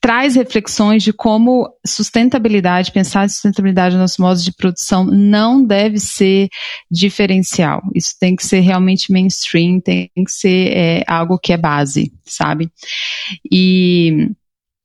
[0.00, 5.98] traz reflexões de como sustentabilidade, pensar em sustentabilidade nos nossos modos de produção não deve
[5.98, 6.48] ser
[6.88, 7.82] diferencial.
[7.94, 12.70] Isso tem que ser realmente mainstream, tem que ser é, algo que é base, sabe?
[13.50, 14.30] E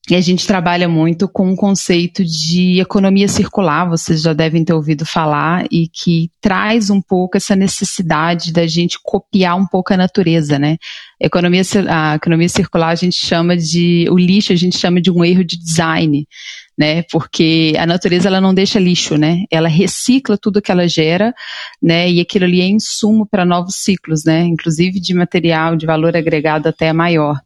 [0.09, 4.73] e a gente trabalha muito com o conceito de economia circular, vocês já devem ter
[4.73, 9.97] ouvido falar, e que traz um pouco essa necessidade da gente copiar um pouco a
[9.97, 10.77] natureza, né?
[11.19, 15.23] Economia, a economia circular a gente chama de, o lixo a gente chama de um
[15.23, 16.27] erro de design,
[16.75, 17.03] né?
[17.03, 19.43] Porque a natureza ela não deixa lixo, né?
[19.51, 21.31] Ela recicla tudo que ela gera,
[21.79, 22.09] né?
[22.09, 24.41] E aquilo ali é insumo para novos ciclos, né?
[24.41, 27.39] Inclusive de material de valor agregado até maior.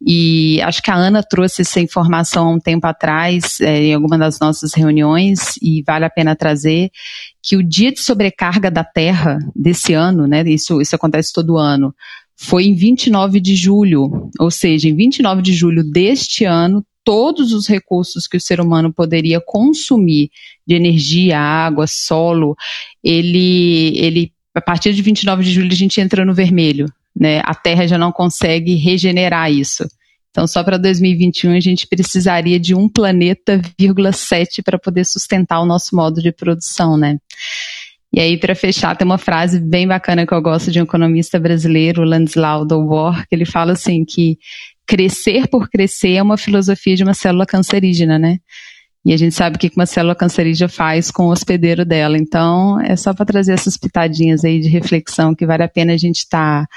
[0.00, 4.16] E acho que a Ana trouxe essa informação há um tempo atrás, é, em alguma
[4.16, 6.90] das nossas reuniões, e vale a pena trazer,
[7.42, 11.94] que o dia de sobrecarga da Terra desse ano, né, isso, isso acontece todo ano,
[12.36, 17.66] foi em 29 de julho, ou seja, em 29 de julho deste ano, todos os
[17.66, 20.30] recursos que o ser humano poderia consumir
[20.64, 22.54] de energia, água, solo,
[23.02, 26.86] ele, ele a partir de 29 de julho a gente entra no vermelho,
[27.18, 27.40] né?
[27.44, 29.86] A Terra já não consegue regenerar isso.
[30.30, 35.60] Então, só para 2021 a gente precisaria de um planeta, vírgula sete para poder sustentar
[35.60, 37.18] o nosso modo de produção, né?
[38.12, 41.38] E aí, para fechar, tem uma frase bem bacana que eu gosto de um economista
[41.38, 44.38] brasileiro, Landislau Dolbor, que ele fala assim que
[44.86, 48.38] crescer por crescer é uma filosofia de uma célula cancerígena, né?
[49.04, 52.16] E a gente sabe o que uma célula cancerígena faz com o hospedeiro dela.
[52.16, 55.96] Então, é só para trazer essas pitadinhas aí de reflexão que vale a pena a
[55.96, 56.68] gente estar tá,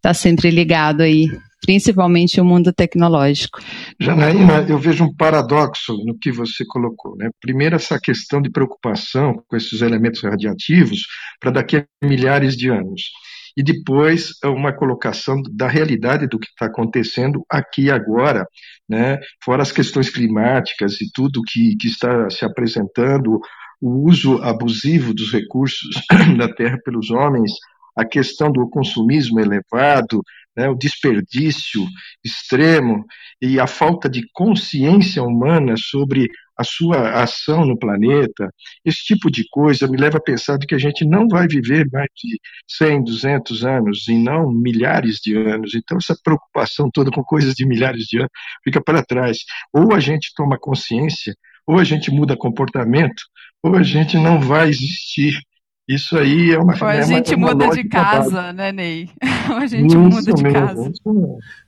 [0.00, 1.28] tá sempre ligado aí
[1.60, 3.60] principalmente o mundo tecnológico.
[4.00, 7.16] Janaína, eu vejo um paradoxo no que você colocou.
[7.16, 7.30] Né?
[7.40, 11.00] Primeiro, essa questão de preocupação com esses elementos radiativos
[11.40, 13.02] para daqui a milhares de anos.
[13.56, 18.46] E depois, uma colocação da realidade do que está acontecendo aqui e agora,
[18.88, 19.18] né?
[19.44, 23.40] fora as questões climáticas e tudo que, que está se apresentando,
[23.80, 26.00] o uso abusivo dos recursos
[26.38, 27.52] da terra pelos homens,
[27.98, 30.22] a questão do consumismo elevado,
[30.56, 31.84] né, o desperdício
[32.24, 33.04] extremo
[33.42, 38.52] e a falta de consciência humana sobre a sua ação no planeta,
[38.84, 41.88] esse tipo de coisa me leva a pensar de que a gente não vai viver
[41.92, 45.74] mais de 100, 200 anos e não milhares de anos.
[45.74, 48.30] Então essa preocupação toda com coisas de milhares de anos
[48.64, 49.38] fica para trás.
[49.72, 51.34] Ou a gente toma consciência,
[51.66, 53.22] ou a gente muda comportamento,
[53.62, 55.38] ou a gente não vai existir
[55.88, 59.08] Isso aí é uma Ou a gente uma, muda de casa, né, Ney?
[59.48, 60.92] Ou a gente isso muda de mesmo, casa.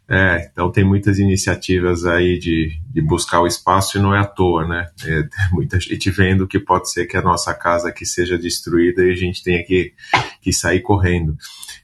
[0.06, 4.24] É, então tem muitas iniciativas aí de, de buscar o espaço e não é à
[4.26, 4.88] toa, né?
[5.04, 9.02] É, tem muita gente vendo que pode ser que a nossa casa aqui seja destruída
[9.02, 9.94] e a gente tenha que,
[10.42, 11.34] que sair correndo.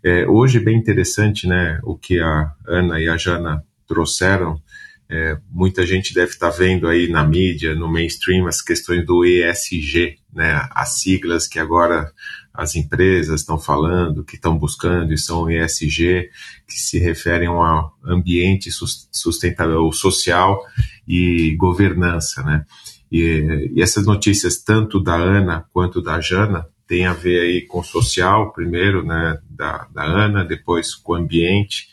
[0.05, 4.61] É, hoje é bem interessante, né, o que a Ana e a Jana trouxeram.
[5.09, 9.25] É, muita gente deve estar tá vendo aí na mídia, no mainstream, as questões do
[9.25, 12.13] ESG, né, as siglas que agora
[12.53, 16.31] as empresas estão falando, que estão buscando, e são ESG,
[16.67, 18.71] que se referem ao ambiente
[19.13, 20.65] sustentável, social
[21.07, 22.65] e governança, né?
[23.13, 27.81] E, e, essas notícias, tanto da Ana quanto da Jana, têm a ver aí com
[27.81, 31.89] o social, primeiro, né, da, da Ana, depois com o ambiente,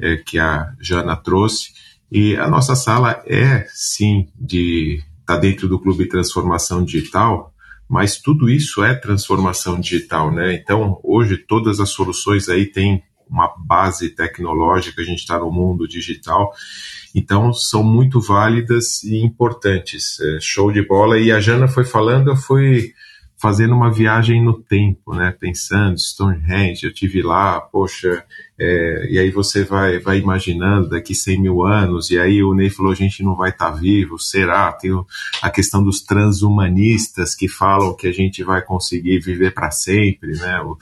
[0.00, 1.72] é, que a Jana trouxe,
[2.14, 7.54] e a nossa sala é, sim, de tá dentro do Clube Transformação Digital,
[7.88, 10.52] mas tudo isso é transformação digital, né?
[10.52, 15.88] Então, hoje todas as soluções aí têm uma base tecnológica, a gente está no mundo
[15.88, 16.52] digital,
[17.14, 20.20] então são muito válidas e importantes.
[20.20, 21.18] É, show de bola.
[21.18, 22.92] E a Jana foi falando, eu fui
[23.42, 25.34] fazendo uma viagem no tempo, né?
[25.36, 28.24] Pensando, Stonehenge, eu tive lá, poxa,
[28.56, 32.70] é, e aí você vai, vai imaginando daqui 100 mil anos, e aí o Ney
[32.70, 34.70] falou, a gente não vai estar tá vivo, será?
[34.70, 34.92] Tem
[35.42, 40.60] a questão dos transhumanistas que falam que a gente vai conseguir viver para sempre, né?
[40.60, 40.78] O,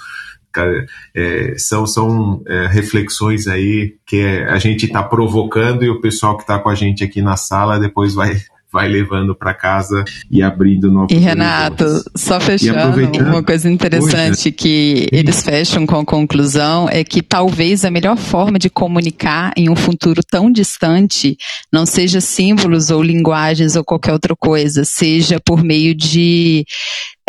[1.14, 4.20] é, são são é, reflexões aí que
[4.50, 7.80] a gente está provocando e o pessoal que está com a gente aqui na sala
[7.80, 8.36] depois vai
[8.72, 15.08] vai levando para casa e abrindo novos E Renato, só fechando, uma coisa interessante que
[15.10, 19.76] eles fecham com a conclusão é que talvez a melhor forma de comunicar em um
[19.76, 21.36] futuro tão distante
[21.72, 26.64] não seja símbolos ou linguagens ou qualquer outra coisa, seja por meio de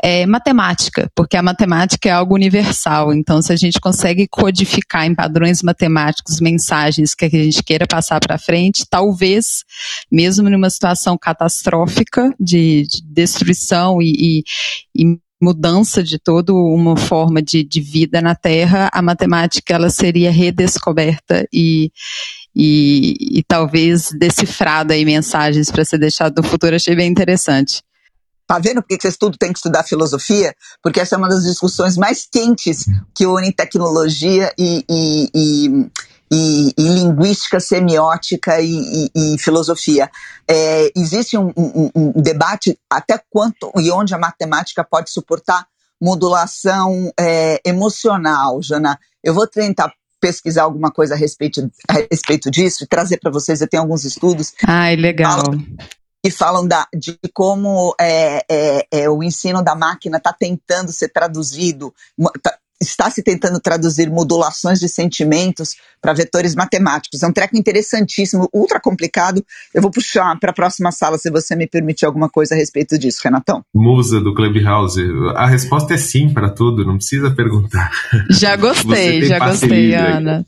[0.02, 3.14] é matemática, porque a matemática é algo universal.
[3.14, 8.20] Então, se a gente consegue codificar em padrões matemáticos mensagens que a gente queira passar
[8.20, 9.64] para frente, talvez,
[10.12, 14.44] mesmo numa situação catastrófica de, de destruição e,
[14.96, 19.90] e, e mudança de toda uma forma de, de, vida na Terra, a matemática ela
[19.90, 21.92] seria redescoberta e,
[22.56, 26.76] e, e talvez decifrada em mensagens para ser deixado no futuro.
[26.76, 27.82] Achei bem interessante.
[28.52, 30.54] Tá vendo por que vocês tudo tem que estudar filosofia?
[30.84, 32.84] Porque essa é uma das discussões mais quentes
[33.16, 35.90] que unem tecnologia e, e, e,
[36.30, 39.10] e, e linguística, semiótica e,
[39.40, 40.12] filosofia.
[40.46, 45.66] É, existe um, um, um, debate até quanto e onde a matemática pode suportar
[46.02, 49.00] modulação é, emocional, Jana.
[49.24, 53.62] Eu vou tentar pesquisar alguma coisa a respeito, a respeito disso e trazer para vocês.
[53.62, 54.52] Eu tenho alguns estudos.
[54.68, 55.42] Ai, legal
[56.24, 61.10] que falam da, de como é, é, é, o ensino da máquina está tentando ser
[61.10, 61.94] traduzido,
[62.42, 67.22] tá, está se tentando traduzir modulações de sentimentos para vetores matemáticos.
[67.22, 69.44] É um treco interessantíssimo, ultra complicado.
[69.74, 72.98] Eu vou puxar para a próxima sala, se você me permitir alguma coisa a respeito
[72.98, 73.64] disso, Renatão.
[73.74, 75.02] Musa do Clubhouse.
[75.36, 77.92] A resposta é sim para tudo, não precisa perguntar.
[78.30, 80.46] Já gostei, já gostei, Ana.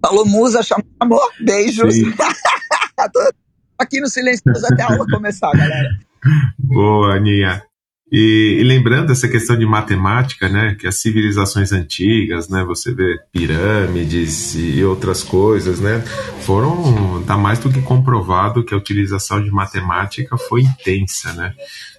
[0.00, 1.94] Falou musa, chamou, beijos.
[3.78, 5.90] aqui no Silencioso até a aula começar, galera.
[6.58, 7.62] Boa, Aninha.
[8.10, 13.18] E, e, lembrando essa questão de matemática, né, que as civilizações antigas, né, você vê
[13.32, 16.00] pirâmides e outras coisas, né,
[16.42, 21.52] foram, tá mais do que comprovado que a utilização de matemática foi intensa, né,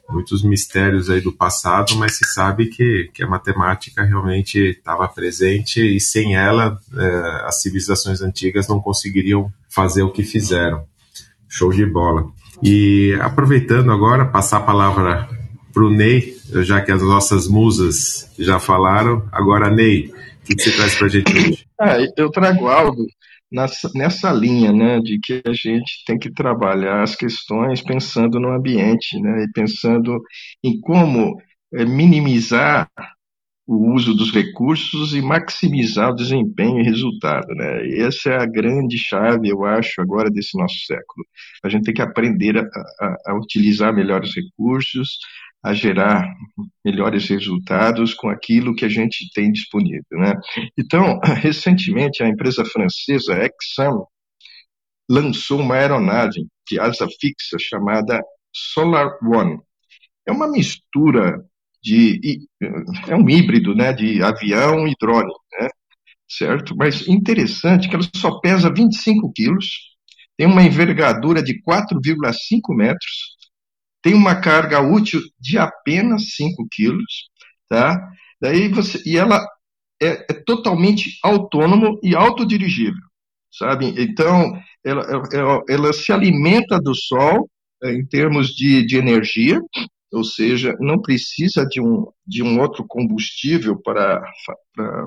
[0.09, 5.81] muitos mistérios aí do passado, mas se sabe que, que a matemática realmente estava presente
[5.81, 10.85] e sem ela é, as civilizações antigas não conseguiriam fazer o que fizeram.
[11.49, 12.27] Show de bola.
[12.63, 15.29] E aproveitando agora, passar a palavra
[15.73, 19.27] para o Ney, já que as nossas musas já falaram.
[19.31, 20.11] Agora, Ney,
[20.43, 21.67] o que você traz para a gente hoje?
[21.79, 23.05] Ah, eu trago algo
[23.51, 29.19] nessa, linha, né, de que a gente tem que trabalhar as questões pensando no ambiente,
[29.19, 30.19] né, e pensando
[30.63, 31.39] em como
[31.73, 32.89] é, minimizar
[33.67, 37.47] o uso dos recursos e maximizar o desempenho e resultado.
[37.53, 37.99] Né?
[37.99, 41.25] Essa é a grande chave, eu acho, agora desse nosso século.
[41.61, 45.19] A gente tem que aprender a, a, a utilizar melhores recursos,
[45.61, 46.25] a gerar
[46.85, 50.05] melhores resultados com aquilo que a gente tem disponível.
[50.11, 50.33] Né?
[50.77, 54.07] Então, recentemente, a empresa francesa Exxon
[55.09, 58.21] lançou uma aeronave de asa fixa chamada
[58.53, 59.59] Solar One.
[60.25, 61.43] É uma mistura
[61.81, 62.47] de
[63.07, 65.69] é um híbrido, né, de avião e drone, né,
[66.29, 66.75] certo?
[66.75, 69.67] Mas interessante que ela só pesa 25 quilos,
[70.37, 73.37] tem uma envergadura de 4,5 metros,
[74.01, 77.29] tem uma carga útil de apenas 5 quilos,
[77.69, 77.97] tá?
[78.39, 79.43] Daí você, e ela
[80.01, 83.01] é, é totalmente autônomo e autodirigível,
[83.51, 83.93] sabe?
[83.97, 84.53] Então,
[84.85, 87.49] ela, ela, ela se alimenta do sol
[87.83, 89.59] é, em termos de, de energia,
[90.11, 94.21] ou seja, não precisa de um, de um outro combustível para,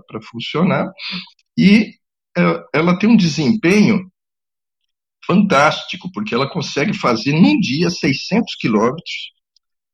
[0.06, 0.90] para, funcionar,
[1.56, 1.94] e
[2.36, 2.42] é,
[2.74, 4.10] ela tem um desempenho
[5.26, 9.32] fantástico, porque ela consegue fazer num dia 600 quilômetros,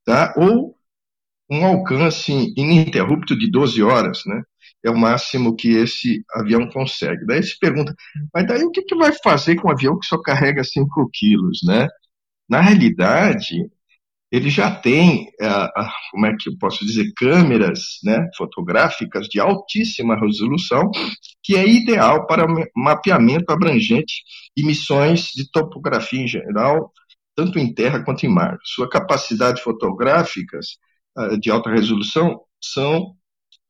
[0.05, 0.35] tá?
[0.37, 0.77] ou
[1.51, 4.42] um alcance ininterrupto de 12 horas, né?
[4.85, 7.25] É o máximo que esse avião consegue.
[7.27, 7.95] Daí se pergunta,
[8.33, 11.61] mas daí o que, que vai fazer com um avião que só carrega 5 quilos,
[11.64, 11.87] né?
[12.49, 13.69] Na realidade,
[14.37, 15.31] ele já tem,
[16.11, 20.90] como é que eu posso dizer, câmeras né, fotográficas de altíssima resolução,
[21.42, 24.22] que é ideal para mapeamento abrangente
[24.57, 26.92] e missões de topografia em geral,
[27.35, 28.59] tanto em terra quanto em mar.
[28.62, 30.66] Sua capacidade fotográficas
[31.16, 33.14] uh, de alta resolução são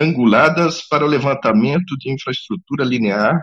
[0.00, 3.40] anguladas para o levantamento de infraestrutura linear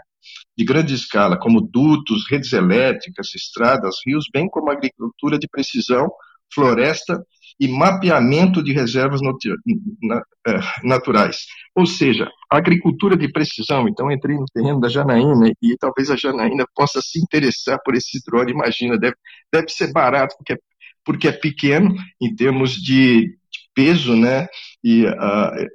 [0.58, 6.10] de grande escala, como dutos, redes elétricas, estradas, rios, bem como agricultura de precisão,
[6.54, 7.24] floresta
[7.60, 11.46] e mapeamento de reservas eh, naturais.
[11.76, 13.88] Ou seja, agricultura de precisão.
[13.88, 18.22] Então, entrei no terreno da Janaína e talvez a Janaína possa se interessar por esse
[18.26, 18.52] drone.
[18.52, 19.16] Imagina, deve,
[19.52, 20.58] deve ser barato, porque é,
[21.06, 24.48] porque é pequeno em termos de, de peso, né?
[24.84, 25.68] E, uh,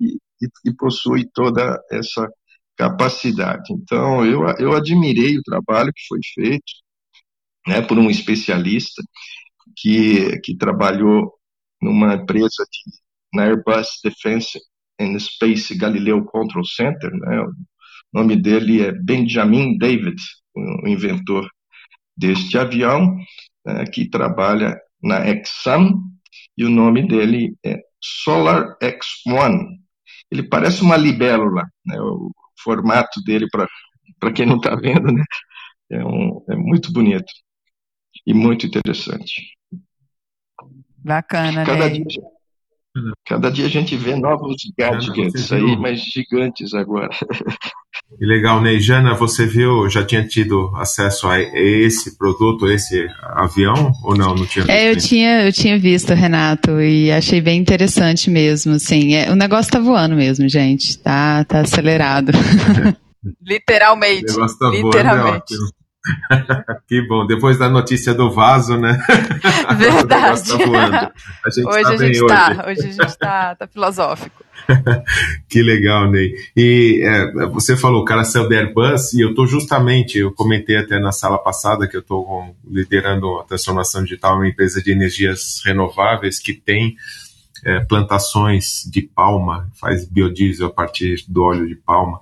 [0.00, 0.16] e,
[0.66, 2.28] e, possui toda essa
[2.76, 3.72] capacidade.
[3.72, 6.72] Então, eu, eu admirei o trabalho que foi feito
[7.66, 9.02] né, por um especialista
[9.76, 11.32] que, que trabalhou
[11.80, 12.92] numa empresa de,
[13.34, 14.58] na Airbus Defense
[15.00, 17.10] and Space Galileo Control Center.
[17.12, 17.40] Né?
[17.40, 17.52] O
[18.12, 20.20] nome dele é Benjamin David,
[20.54, 21.48] o inventor
[22.16, 23.16] deste avião,
[23.64, 26.02] né, que trabalha na Exxon,
[26.56, 29.78] e o nome dele é Solar X1.
[30.30, 32.30] Ele parece uma libélula, né, o
[32.62, 35.24] formato dele, para quem não está vendo, né,
[35.90, 37.32] é, um, é muito bonito
[38.26, 39.56] e muito interessante.
[40.98, 41.98] Bacana, cada né?
[41.98, 42.22] Dia,
[43.26, 47.10] cada dia a gente vê novos gadgets aí, mas gigantes agora.
[48.18, 48.78] Que legal, Ney.
[48.78, 54.34] Jana, você viu, já tinha tido acesso a esse produto, esse avião, ou não?
[54.34, 59.14] Não tinha É, eu tinha, eu tinha visto, Renato, e achei bem interessante mesmo, assim.
[59.14, 60.98] É, o negócio tá voando mesmo, gente.
[60.98, 62.32] Tá, tá acelerado.
[63.40, 64.30] Literalmente.
[64.30, 65.56] O negócio tá literalmente.
[65.56, 65.81] voando, é
[66.88, 68.98] que bom, depois da notícia do vaso, né?
[69.76, 70.58] Verdade.
[70.58, 71.12] tá
[71.44, 72.26] A gente hoje, tá a gente hoje.
[72.26, 74.44] tá, hoje a gente tá, tá filosófico.
[75.48, 76.34] que legal, Ney.
[76.56, 80.76] E é, você falou, o cara saiu da Airbus, e eu estou justamente, eu comentei
[80.76, 85.62] até na sala passada que eu estou liderando a transformação digital, uma empresa de energias
[85.64, 86.96] renováveis que tem
[87.64, 92.20] é, plantações de palma, faz biodiesel a partir do óleo de palma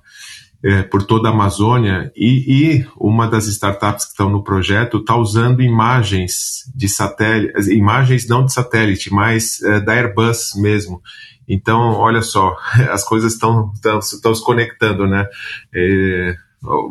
[0.63, 5.17] é, por toda a Amazônia e, e, uma das startups que estão no projeto está
[5.17, 11.01] usando imagens de satélite, imagens não de satélite, mas é, da Airbus mesmo.
[11.49, 12.57] Então, olha só,
[12.93, 15.27] as coisas estão se conectando, né?
[15.75, 16.37] É,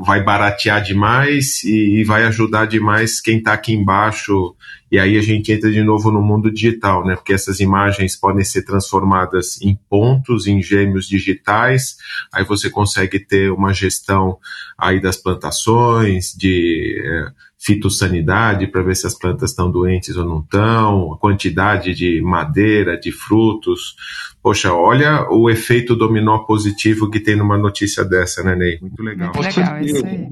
[0.01, 4.55] vai baratear demais e, e vai ajudar demais quem está aqui embaixo.
[4.91, 7.15] E aí a gente entra de novo no mundo digital, né?
[7.15, 11.97] Porque essas imagens podem ser transformadas em pontos, em gêmeos digitais.
[12.33, 14.39] Aí você consegue ter uma gestão
[14.75, 20.39] aí das plantações, de é, fitossanidade para ver se as plantas estão doentes ou não
[20.39, 23.95] estão, a quantidade de madeira, de frutos.
[24.41, 28.79] Poxa, olha o efeito dominó positivo que tem numa notícia dessa, né, Ney?
[28.81, 29.33] Muito legal.
[29.35, 30.27] Muito legal, isso aí.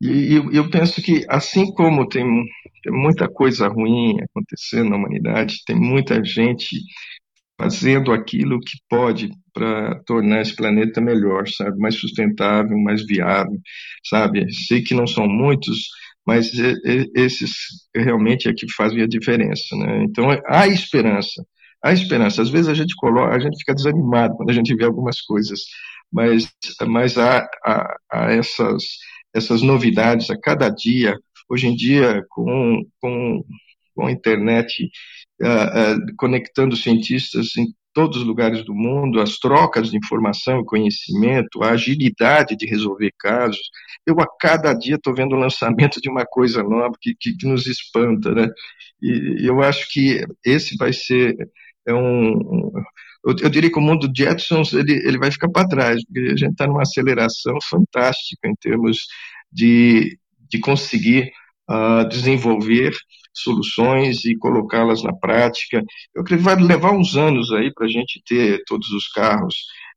[0.00, 2.24] E eu, eu penso que, assim como tem,
[2.82, 6.76] tem muita coisa ruim acontecendo na humanidade, tem muita gente
[7.56, 11.78] fazendo aquilo que pode para tornar esse planeta melhor, sabe?
[11.78, 13.56] Mais sustentável, mais viável,
[14.04, 14.44] sabe?
[14.66, 15.78] Sei que não são muitos,
[16.26, 16.50] mas
[17.14, 17.52] esses
[17.94, 20.02] realmente é que fazem a diferença, né?
[20.02, 21.44] Então há esperança,
[21.82, 22.42] há esperança.
[22.42, 25.60] Às vezes a gente coloca, a gente fica desanimado quando a gente vê algumas coisas,
[26.12, 26.48] mas
[26.86, 28.84] mas há, há, há essas
[29.34, 31.18] essas novidades a cada dia.
[31.48, 33.44] Hoje em dia, com com,
[33.94, 34.90] com a internet
[35.42, 40.64] uh, uh, conectando cientistas em todos os lugares do mundo, as trocas de informação e
[40.64, 43.60] conhecimento, a agilidade de resolver casos.
[44.06, 47.46] Eu a cada dia estou vendo o lançamento de uma coisa nova que, que, que,
[47.46, 48.48] nos espanta, né?
[49.00, 51.36] E eu acho que esse vai ser
[51.86, 52.70] é um,
[53.24, 56.36] eu, eu, diria que o mundo Jetsons ele, ele vai ficar para trás, porque a
[56.36, 59.06] gente está numa aceleração fantástica em termos
[59.50, 60.18] de,
[60.50, 61.30] de conseguir
[61.70, 62.92] uh, desenvolver
[63.34, 65.82] soluções e colocá-las na prática.
[66.14, 69.54] Eu creio que vai levar uns anos aí para a gente ter todos os carros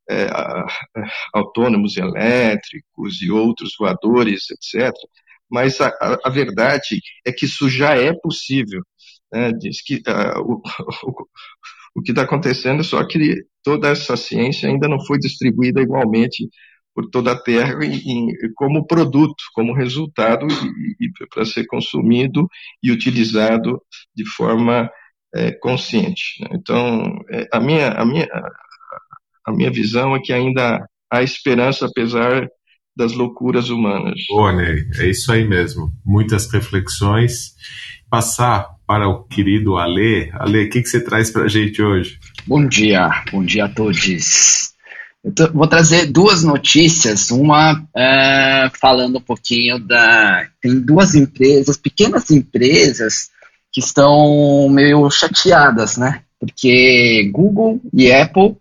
[0.08, 0.28] é,
[1.34, 4.92] autônomos elétricos e outros voadores, etc.
[5.50, 8.82] Mas a, a, a, verdade é que isso já é possível.
[9.36, 9.52] Né?
[9.52, 10.62] Diz que uh, o,
[11.04, 11.26] o,
[11.96, 16.48] o que está acontecendo é só que toda essa ciência ainda não foi distribuída igualmente
[16.94, 20.46] por toda a Terra e, e como produto, como resultado
[21.28, 22.48] para ser consumido
[22.82, 23.82] e utilizado
[24.14, 24.90] de forma
[25.34, 26.40] é, consciente.
[26.40, 26.48] Né?
[26.54, 28.26] Então, é, a minha a minha
[29.46, 32.48] a minha visão é que ainda há esperança apesar
[32.96, 34.18] das loucuras humanas.
[34.28, 35.92] Boa, Ney, é isso aí mesmo.
[36.04, 37.54] Muitas reflexões.
[38.08, 40.30] Passar para o querido Ale.
[40.34, 42.18] Ale, o que, que você traz para a gente hoje?
[42.46, 44.72] Bom dia, bom dia a todos.
[45.24, 50.46] Eu vou trazer duas notícias, uma é, falando um pouquinho da.
[50.60, 53.30] Tem duas empresas, pequenas empresas,
[53.72, 56.22] que estão meio chateadas, né?
[56.38, 58.54] Porque Google e Apple,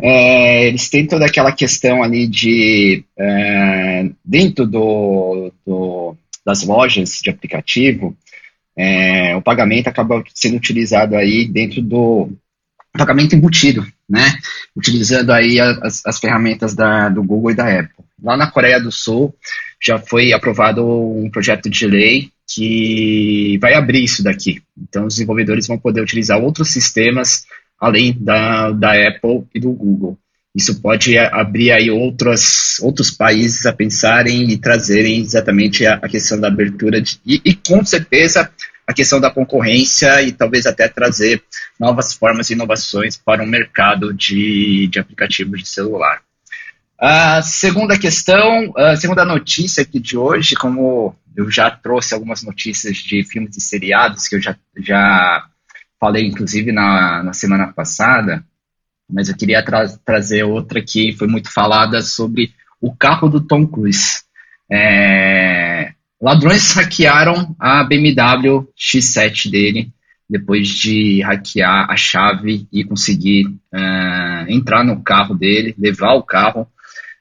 [0.00, 3.04] é, eles têm toda aquela questão ali de.
[3.18, 6.16] É, dentro do, do,
[6.46, 8.16] das lojas de aplicativo,
[8.78, 12.30] é, o pagamento acaba sendo utilizado aí dentro do
[12.96, 14.38] pagamento embutido, né?
[14.76, 18.04] Utilizando aí as, as ferramentas da, do Google e da Apple.
[18.22, 19.34] Lá na Coreia do Sul
[19.84, 24.62] já foi aprovado um projeto de lei que vai abrir isso daqui.
[24.80, 27.46] Então os desenvolvedores vão poder utilizar outros sistemas
[27.80, 30.16] além da, da Apple e do Google.
[30.54, 36.40] Isso pode abrir aí outros, outros países a pensarem e trazerem exatamente a, a questão
[36.40, 38.50] da abertura de, e, e com certeza
[38.88, 41.44] a questão da concorrência e talvez até trazer
[41.78, 46.22] novas formas e inovações para o mercado de, de aplicativos de celular.
[46.98, 52.96] A segunda questão, a segunda notícia aqui de hoje, como eu já trouxe algumas notícias
[52.96, 55.44] de filmes e seriados que eu já, já
[56.00, 58.42] falei, inclusive, na, na semana passada,
[59.08, 63.66] mas eu queria tra trazer outra que foi muito falada sobre o carro do Tom
[63.66, 64.22] Cruise.
[64.70, 65.77] É,
[66.20, 69.92] Ladrões hackearam a BMW X7 dele
[70.28, 76.68] depois de hackear a chave e conseguir uh, entrar no carro dele, levar o carro.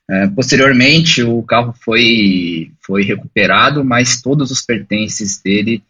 [0.09, 5.83] Uh, posteriormente, o carro foi, foi recuperado, mas todos os pertences dele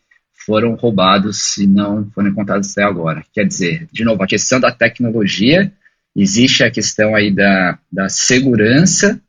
[0.46, 3.24] foram roubados e não foram encontrados até agora.
[3.34, 5.72] Quer dizer, de novo, a questão da tecnologia,
[6.16, 9.20] existe a questão aí da, da segurança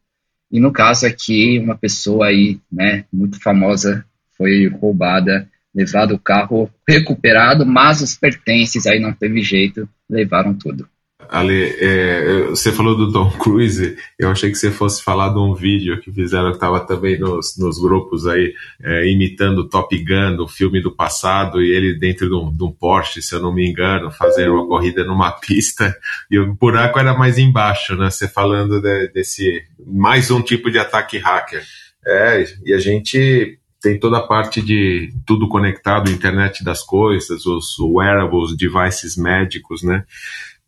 [0.51, 4.05] e no caso aqui, uma pessoa aí, né, muito famosa
[4.37, 10.89] foi roubada, levado o carro recuperado, mas os pertences aí não teve jeito, levaram tudo.
[11.29, 15.55] Ale, é, você falou do Tom Cruise, eu achei que você fosse falar de um
[15.55, 20.49] vídeo que fizeram que estava também nos, nos grupos aí, é, imitando Top Gun, o
[20.49, 23.69] filme do passado, e ele dentro de um, de um, Porsche, se eu não me
[23.69, 25.95] engano, fazendo uma corrida numa pista,
[26.31, 28.11] e o buraco era mais embaixo, né?
[28.11, 31.63] Você falando de, desse mais um tipo de ataque hacker.
[32.07, 37.79] É, e a gente tem toda a parte de tudo conectado, internet das coisas, os
[37.79, 40.05] wearables, devices médicos, né?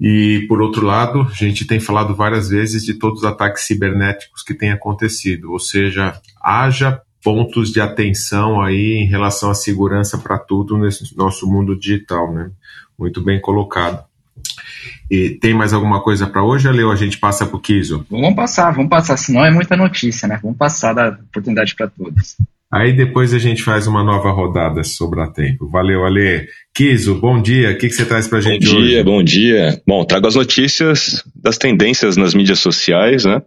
[0.00, 4.42] E, por outro lado, a gente tem falado várias vezes de todos os ataques cibernéticos
[4.42, 10.38] que têm acontecido, ou seja, haja pontos de atenção aí em relação à segurança para
[10.38, 12.50] tudo nesse nosso mundo digital, né?
[12.98, 14.02] Muito bem colocado.
[15.10, 16.90] E tem mais alguma coisa para hoje, Leo?
[16.90, 18.06] A gente passa para o Kiso?
[18.08, 20.38] Vamos passar, vamos passar, senão é muita notícia, né?
[20.42, 22.36] Vamos passar da oportunidade para todos.
[22.72, 25.68] Aí depois a gente faz uma nova rodada sobre a tempo.
[25.68, 26.46] Valeu, Ale.
[26.72, 27.72] Kiso, bom dia.
[27.72, 28.76] O que, que você traz para a gente hoje?
[28.76, 29.82] Bom dia, bom dia.
[29.84, 33.42] Bom, trago as notícias das tendências nas mídias sociais, né?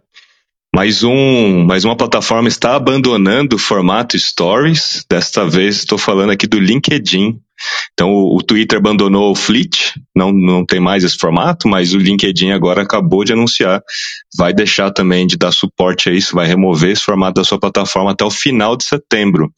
[0.74, 5.06] Mais, um, mais uma plataforma está abandonando o formato Stories.
[5.08, 7.38] Desta vez estou falando aqui do LinkedIn.
[7.92, 11.98] Então o, o, Twitter abandonou o Fleet, não, não tem mais esse formato, mas o
[11.98, 13.80] LinkedIn agora acabou de anunciar,
[14.36, 18.10] vai deixar também de dar suporte a isso, vai remover esse formato da sua plataforma
[18.10, 19.52] até o final de setembro.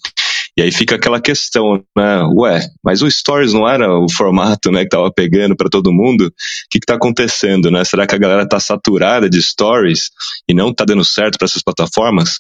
[0.58, 2.22] E aí fica aquela questão, né?
[2.34, 6.28] Ué, mas o Stories não era o formato, né, que tava pegando para todo mundo?
[6.28, 6.32] O
[6.70, 7.84] que que tá acontecendo, né?
[7.84, 10.08] Será que a galera tá saturada de Stories
[10.48, 12.38] e não tá dando certo para essas plataformas?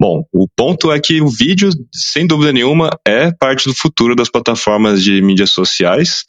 [0.00, 4.30] Bom, o ponto é que o vídeo, sem dúvida nenhuma, é parte do futuro das
[4.30, 6.24] plataformas de mídias sociais.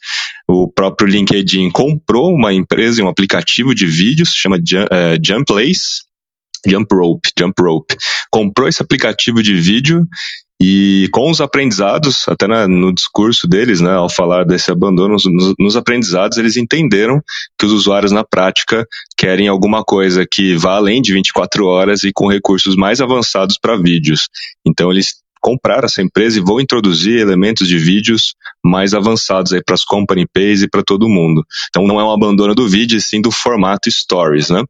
[0.46, 6.02] O próprio LinkedIn comprou uma empresa, um aplicativo de vídeos, chama uh, Jumplace,
[6.66, 7.96] Jump Rope, Jump Rope.
[8.30, 10.06] Comprou esse aplicativo de vídeo
[10.60, 15.54] e com os aprendizados, até na, no discurso deles, né, ao falar desse abandono, nos,
[15.58, 17.22] nos, aprendizados, eles entenderam
[17.58, 18.86] que os usuários na prática
[19.16, 23.76] querem alguma coisa que vá além de 24 horas e com recursos mais avançados para
[23.76, 24.28] vídeos.
[24.66, 29.74] Então, eles comprar essa empresa e vão introduzir elementos de vídeos mais avançados aí para
[29.74, 31.42] as company pays e para todo mundo.
[31.70, 34.62] Então não é um abandono do vídeo, sim do formato stories, né?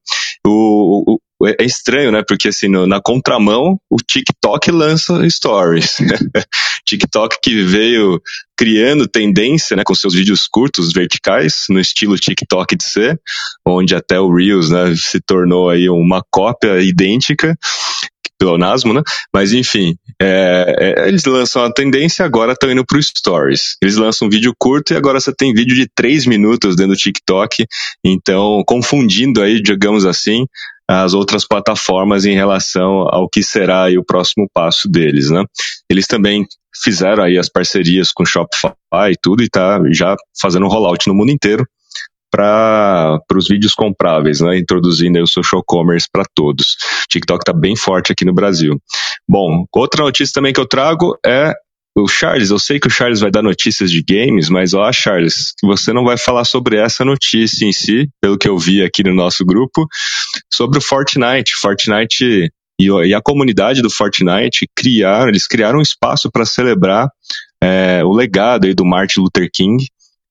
[0.47, 2.23] O, o, é estranho, né?
[2.27, 5.97] Porque assim, no, na contramão, o TikTok lança stories.
[6.85, 8.21] TikTok que veio
[8.57, 13.19] criando tendência, né, com seus vídeos curtos, verticais, no estilo TikTok de ser,
[13.67, 17.57] onde até o Reels, né, se tornou aí uma cópia idêntica
[18.41, 19.03] pleonasmo, né?
[19.33, 23.77] Mas enfim, é, é, eles lançam a tendência agora estão indo pro Stories.
[23.83, 26.99] Eles lançam um vídeo curto e agora você tem vídeo de 3 minutos dentro do
[26.99, 27.67] TikTok,
[28.05, 30.47] então confundindo aí, digamos assim,
[30.89, 35.45] as outras plataformas em relação ao que será o próximo passo deles, né?
[35.89, 36.47] Eles também
[36.83, 38.73] fizeram aí as parcerias com Shopify
[39.13, 41.67] e tudo e tá já fazendo um rollout no mundo inteiro
[42.31, 44.59] para os vídeos compráveis, né?
[44.59, 46.77] Introduzindo aí o social commerce para todos.
[47.09, 48.81] TikTok está bem forte aqui no Brasil.
[49.29, 51.53] Bom, outra notícia também que eu trago é
[51.97, 55.55] o Charles, eu sei que o Charles vai dar notícias de games, mas ó, Charles,
[55.63, 59.13] você não vai falar sobre essa notícia em si, pelo que eu vi aqui no
[59.13, 59.87] nosso grupo,
[60.53, 61.57] sobre o Fortnite.
[61.57, 62.51] Fortnite
[62.81, 67.11] e, a comunidade do Fortnite criaram, eles criaram um espaço para celebrar
[67.63, 69.85] é, o legado aí do Martin Luther King,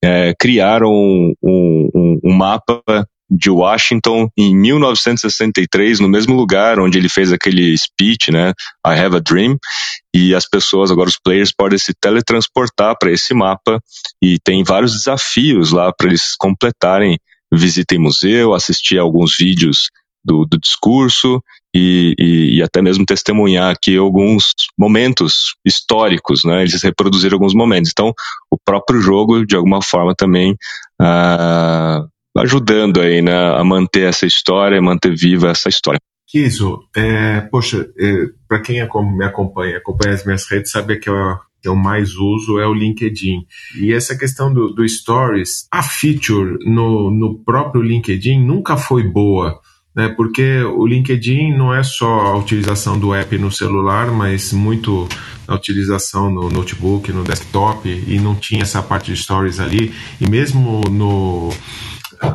[0.03, 2.81] é, criaram um, um, um mapa
[3.29, 8.53] de Washington em 1963, no mesmo lugar onde ele fez aquele speech, né,
[8.85, 9.57] I Have a Dream,
[10.13, 13.79] e as pessoas, agora os players, podem se teletransportar para esse mapa
[14.21, 17.19] e tem vários desafios lá para eles completarem.
[17.51, 19.89] Visitem museu, assistir alguns vídeos
[20.23, 21.41] do, do discurso
[21.73, 26.61] e, e, e, até mesmo testemunhar aqui alguns momentos históricos, né?
[26.61, 27.91] Eles reproduziram alguns momentos.
[27.91, 28.13] Então,
[28.51, 30.55] o próprio jogo, de alguma forma, também
[30.99, 32.05] ah,
[32.37, 35.99] ajudando aí, né, a manter essa história, manter viva essa história.
[36.27, 38.75] Kiso, é, poxa, é, para quem
[39.15, 41.15] me acompanha, acompanha as minhas redes, sabe que eu,
[41.59, 43.45] que eu mais uso é o LinkedIn.
[43.79, 49.59] E essa questão do, do Stories, a feature no, no próprio LinkedIn nunca foi boa
[49.99, 50.07] né?
[50.07, 55.09] Porque o LinkedIn não é só a utilização do app no celular, mas muito
[55.45, 60.29] a utilização no notebook, no desktop, e não tinha essa parte de stories ali, e
[60.29, 61.49] mesmo no,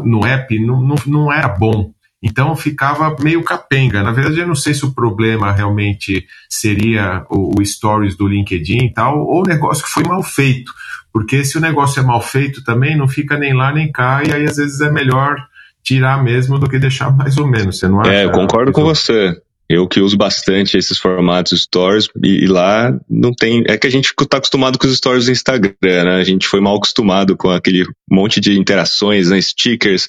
[0.05, 1.91] no app não, não, não era bom.
[2.23, 4.03] Então ficava meio capenga.
[4.03, 8.85] Na verdade, eu não sei se o problema realmente seria o, o, stories do LinkedIn
[8.85, 10.71] e tal, ou o negócio que foi mal feito.
[11.11, 14.33] Porque se o negócio é mal feito também, não fica nem lá nem cá, e
[14.33, 15.37] aí às vezes é melhor
[15.85, 18.13] tirar mesmo do que deixar mais ou menos, você não acha?
[18.13, 19.37] É, eu concordo com você.
[19.69, 23.65] Eu que uso bastante esses formatos stories e, e, lá não tem.
[23.67, 26.17] É que a gente está acostumado com os stories do Instagram, né?
[26.17, 29.41] A gente foi mal acostumado com aquele monte de interações, né?
[29.41, 30.07] stickers,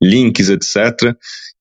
[0.00, 1.16] links, etc.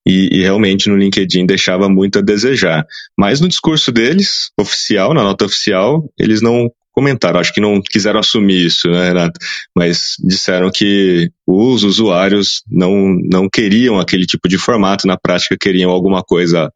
[0.06, 2.86] E, e, realmente no LinkedIn deixava muito a desejar.
[3.18, 8.20] Mas no discurso deles, oficial, na nota oficial, eles não comentaram, acho que não quiseram
[8.20, 9.40] assumir isso, né, Renato?
[9.76, 15.92] Mas disseram que os usuários não, não queriam aquele tipo de formato, na prática queriam
[15.92, 16.72] alguma coisa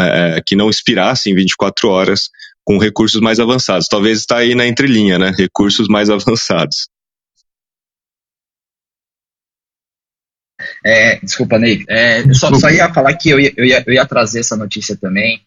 [0.00, 2.28] é, que não expirasse em 24 horas
[2.64, 3.88] com recursos mais avançados.
[3.88, 5.32] Talvez está aí na entrelinha, né?
[5.36, 6.88] Recursos mais avançados.
[10.84, 11.84] É, desculpa, Ney.
[11.88, 14.56] É, eu só, só, ia falar que eu ia, eu, ia, eu ia trazer essa
[14.56, 15.40] notícia também.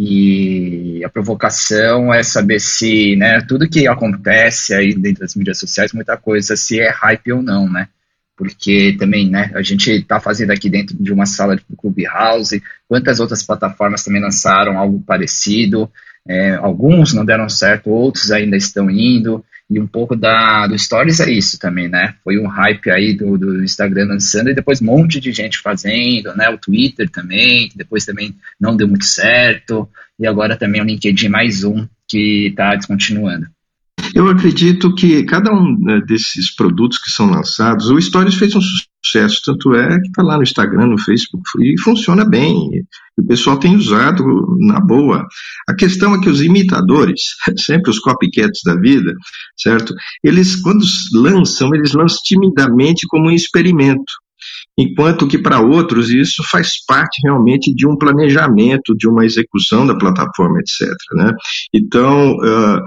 [0.00, 5.92] E a provocação é saber se, né, tudo que acontece aí dentro das mídias sociais,
[5.92, 7.88] muita coisa, se é hype ou não, né?
[8.36, 13.18] Porque também, né, a gente está fazendo aqui dentro de uma sala de Clubhouse, quantas
[13.18, 15.90] outras plataformas também lançaram algo parecido,
[16.28, 21.20] é, alguns não deram certo, outros ainda estão indo, e um pouco da, do Stories
[21.20, 22.14] é isso também, né?
[22.24, 26.34] Foi um hype aí do, do Instagram lançando e depois um monte de gente fazendo,
[26.34, 26.48] né?
[26.48, 29.88] O Twitter também, que depois também não deu muito certo.
[30.18, 33.46] E agora também o LinkedIn mais um que está descontinuando.
[34.14, 38.60] Eu acredito que cada um né, desses produtos que são lançados, o Stories fez um
[38.60, 42.84] sucesso, tanto é que está lá no Instagram, no Facebook, e funciona bem.
[43.16, 44.24] O pessoal tem usado
[44.58, 45.26] na boa.
[45.68, 47.20] A questão é que os imitadores,
[47.56, 49.14] sempre os copycats da vida,
[49.56, 49.94] certo?
[50.22, 54.12] Eles, quando lançam, eles lançam timidamente como um experimento
[54.78, 59.98] enquanto que para outros isso faz parte realmente de um planejamento, de uma execução da
[59.98, 60.88] plataforma, etc.
[61.14, 61.32] Né?
[61.74, 62.80] Então, uh,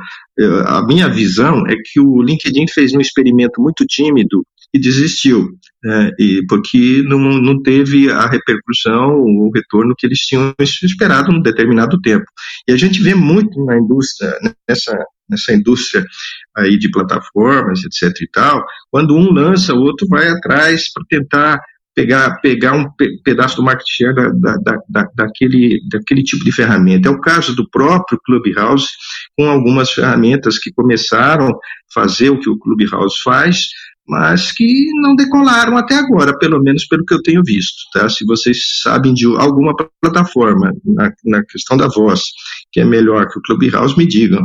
[0.65, 5.49] a minha visão é que o LinkedIn fez um experimento muito tímido e desistiu,
[5.83, 6.11] né?
[6.17, 11.99] e porque não, não teve a repercussão, o retorno que eles tinham esperado num determinado
[11.99, 12.23] tempo.
[12.65, 14.33] E a gente vê muito na indústria,
[14.65, 14.97] nessa,
[15.29, 16.05] nessa indústria
[16.55, 21.59] aí de plataformas, etc e tal, quando um lança, o outro vai atrás para tentar
[21.95, 22.85] pegar, pegar um
[23.23, 27.09] pedaço do market share da, da, da, daquele, daquele tipo de ferramenta.
[27.09, 28.87] É o caso do próprio Clubhouse,
[29.37, 31.53] com algumas ferramentas que começaram a
[31.93, 33.67] fazer o que o Clubhouse faz,
[34.07, 37.77] mas que não decolaram até agora, pelo menos pelo que eu tenho visto.
[37.93, 38.09] Tá?
[38.09, 42.21] Se vocês sabem de alguma plataforma na, na questão da voz
[42.71, 44.43] que é melhor que o Clubhouse, me digam.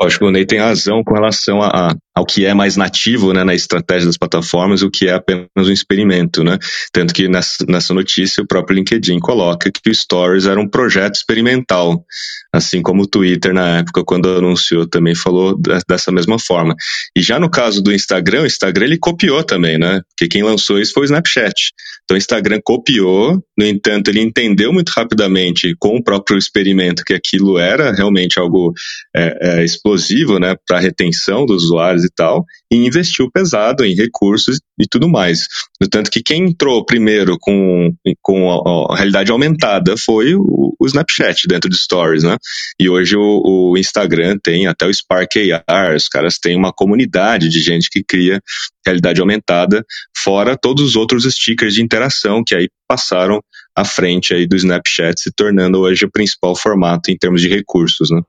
[0.00, 3.42] Acho que o Ney tem razão com relação a, ao que é mais nativo né,
[3.42, 6.44] na estratégia das plataformas, o que é apenas um experimento.
[6.44, 6.58] Né?
[6.92, 11.16] Tanto que nessa, nessa notícia o próprio LinkedIn coloca que o Stories era um projeto
[11.16, 12.04] experimental,
[12.52, 15.58] assim como o Twitter na época, quando anunciou, também falou
[15.88, 16.76] dessa mesma forma.
[17.16, 20.00] E já no caso do Instagram, o Instagram ele copiou também, né?
[20.10, 21.72] Porque quem lançou isso foi o Snapchat.
[22.04, 27.14] Então o Instagram copiou, no entanto, ele entendeu muito rapidamente com o próprio experimento que
[27.14, 28.72] aquilo era realmente algo
[29.16, 33.94] é, é, explosivo né, para a retenção dos usuários e tal, e investiu pesado em
[33.94, 35.46] recursos e tudo mais.
[35.80, 37.92] No tanto que quem entrou primeiro com,
[38.22, 42.36] com a, a realidade aumentada foi o, o, Snapchat dentro de Stories, né?
[42.78, 43.42] E hoje o,
[43.72, 45.32] o, Instagram tem até o Spark
[45.66, 48.40] AR, os caras têm uma comunidade de gente que cria
[48.86, 49.84] realidade aumentada,
[50.16, 53.40] fora todos os outros stickers de interação que aí passaram
[53.74, 58.10] à frente aí do Snapchat, se tornando hoje o principal formato em termos de recursos,
[58.10, 58.20] né?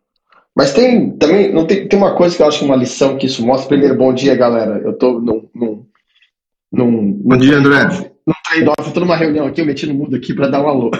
[0.55, 3.17] Mas tem também, não tem, tem uma coisa que eu acho que é uma lição
[3.17, 3.67] que isso mostra.
[3.67, 4.81] Primeiro, bom dia, galera.
[4.83, 5.49] Eu tô num.
[5.53, 5.85] num,
[6.71, 7.83] num bom dia, André.
[8.25, 10.67] Num trade-off, eu tô numa reunião aqui, eu meti no mudo aqui para dar um
[10.69, 10.91] alô.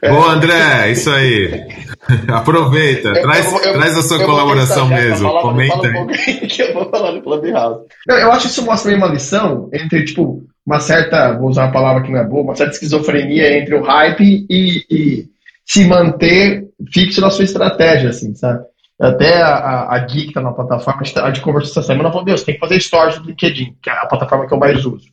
[0.00, 0.08] é.
[0.08, 1.66] André, isso aí.
[2.28, 5.28] Aproveita, eu, traz, eu, eu, traz a sua colaboração mesmo.
[5.28, 5.94] Falar, Comenta aí.
[5.96, 6.06] Um
[6.46, 7.84] que eu vou falar no Clubhouse.
[8.06, 11.72] Não, eu acho que isso mostra uma lição entre, tipo, uma certa, vou usar uma
[11.72, 15.26] palavra que não é boa, uma certa esquizofrenia entre o hype e, e
[15.64, 16.61] se manter
[16.92, 18.64] fixo na sua estratégia, assim, sabe?
[19.00, 22.54] Até a, a, Gui, tá na plataforma, a gente conversou essa semana, falou, Deus, tem
[22.54, 25.06] que fazer stories do LinkedIn, que é a plataforma que eu mais uso.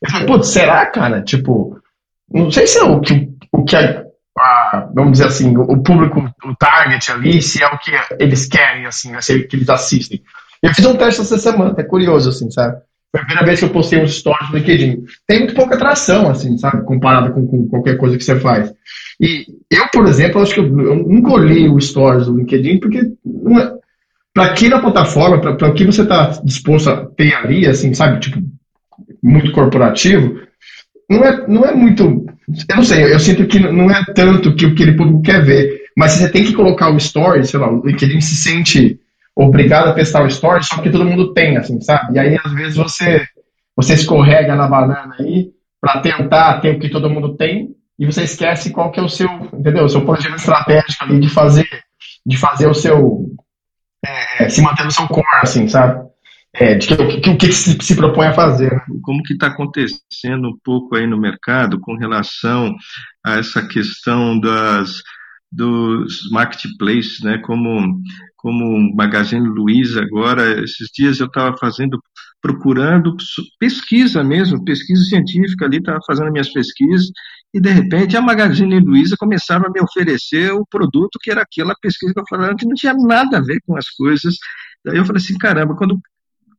[0.00, 1.22] Eu falei, putz, será, cara?
[1.22, 1.78] Tipo,
[2.32, 4.04] não sei se é o que, o que a,
[4.38, 8.86] a, vamos dizer assim, o público, o target ali, se é o que eles querem,
[8.86, 10.22] assim, né, se é o que eles assistem.
[10.62, 12.78] Eu fiz um teste essa semana, é curioso, assim, sabe?
[13.12, 15.04] Foi a primeira vez que eu postei uns stories no LinkedIn.
[15.26, 16.82] Tem muito pouca atração, assim, sabe?
[16.84, 18.72] Comparado com, com qualquer coisa que você faz.
[19.20, 22.98] E eu, por exemplo, acho que eu, eu nunca olhei o Stories do LinkedIn, porque
[22.98, 23.72] é,
[24.32, 28.20] para que na plataforma, para o que você está disposto a ter ali, assim, sabe,
[28.20, 28.42] tipo,
[29.22, 30.40] muito corporativo,
[31.08, 32.26] não é, não é muito.
[32.68, 35.42] Eu não sei, eu sinto que não é tanto que o que ele público quer
[35.42, 35.84] ver.
[35.96, 38.98] Mas você tem que colocar o Stories, sei lá, o LinkedIn se sente
[39.36, 42.16] obrigado a testar o Stories só porque todo mundo tem, assim, sabe?
[42.16, 43.22] E aí, às vezes, você,
[43.76, 45.50] você escorrega na banana aí
[45.80, 49.08] para tentar ter o que todo mundo tem e você esquece qual que é o
[49.08, 49.84] seu, entendeu?
[49.84, 51.68] O seu planejamento estratégico ali de fazer,
[52.26, 53.26] de fazer o seu,
[54.04, 56.04] é, se manter no seu core, assim, sabe?
[56.52, 58.72] É, de que, o que, que, se, se propõe a fazer.
[58.72, 58.80] Né?
[59.02, 62.72] Como que está acontecendo um pouco aí no mercado com relação
[63.24, 65.02] a essa questão das
[65.50, 67.38] dos marketplaces, né?
[67.38, 68.00] Como
[68.36, 71.98] como Magazine Luiza agora, esses dias eu estava fazendo
[72.42, 73.16] procurando
[73.58, 77.06] pesquisa mesmo, pesquisa científica ali, estava fazendo minhas pesquisas
[77.54, 81.72] e de repente a Magazine Luiza começava a me oferecer o produto que era aquela
[81.80, 84.34] pesquisa que eu falava que não tinha nada a ver com as coisas.
[84.84, 85.96] Daí eu falei assim, caramba, quando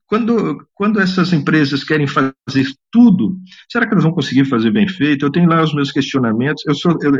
[0.08, 3.38] quando, quando essas empresas querem fazer tudo,
[3.72, 5.26] será que elas vão conseguir fazer bem feito?
[5.26, 6.64] Eu tenho lá os meus questionamentos.
[6.68, 7.12] Eu, sou, eu,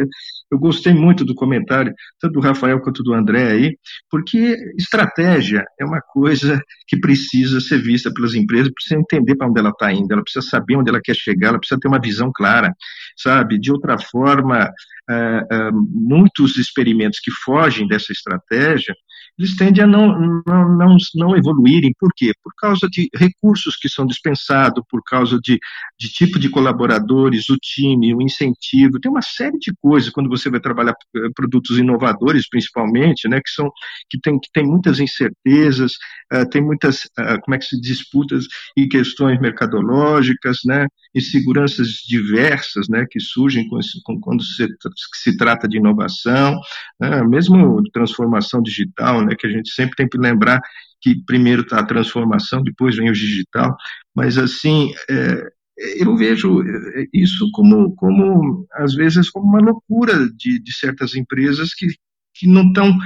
[0.52, 3.78] eu gostei muito do comentário, tanto do Rafael quanto do André aí,
[4.10, 9.60] porque estratégia é uma coisa que precisa ser vista pelas empresas, precisa entender para onde
[9.60, 12.32] ela está indo, ela precisa saber onde ela quer chegar, ela precisa ter uma visão
[12.34, 12.72] clara,
[13.18, 13.60] sabe?
[13.60, 14.70] De outra forma,
[15.10, 18.94] uh, uh, muitos experimentos que fogem dessa estratégia
[19.38, 21.94] eles tendem a não, não, não, não evoluírem.
[22.00, 22.32] Por quê?
[22.42, 25.60] Por causa de recursos que são dispensados, por causa de,
[26.00, 29.00] de tipo de colaboradores, o time, o incentivo.
[29.00, 33.50] Tem uma série de coisas quando você vai trabalhar eh, produtos inovadores, principalmente, né, que,
[33.50, 33.70] são,
[34.10, 35.94] que, tem, que tem muitas incertezas,
[36.34, 38.46] uh, tem muitas, uh, como é que se disputas
[38.78, 44.68] e questões mercadológicas, né, inseguranças diversas né, que surgem com, com, quando se,
[45.14, 46.58] se trata de inovação,
[47.00, 50.62] né, mesmo transformação digital, né, que a gente sempre tem que lembrar
[51.02, 53.76] que primeiro está a transformação, depois vem o digital,
[54.16, 55.50] mas assim, é,
[55.98, 61.74] eu vejo é, isso como, como, às vezes, como uma loucura de, de certas empresas
[61.74, 61.88] que,
[62.34, 62.98] que não estão,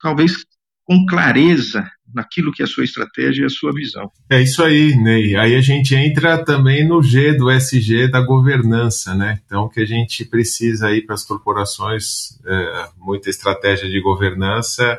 [0.00, 0.44] talvez,
[0.84, 4.10] com clareza naquilo que é a sua estratégia e a sua visão.
[4.30, 5.36] É isso aí, Ney.
[5.36, 9.40] Aí a gente entra também no G do SG da governança, né?
[9.44, 14.98] Então, que a gente precisa aí para as corporações é, muita estratégia de governança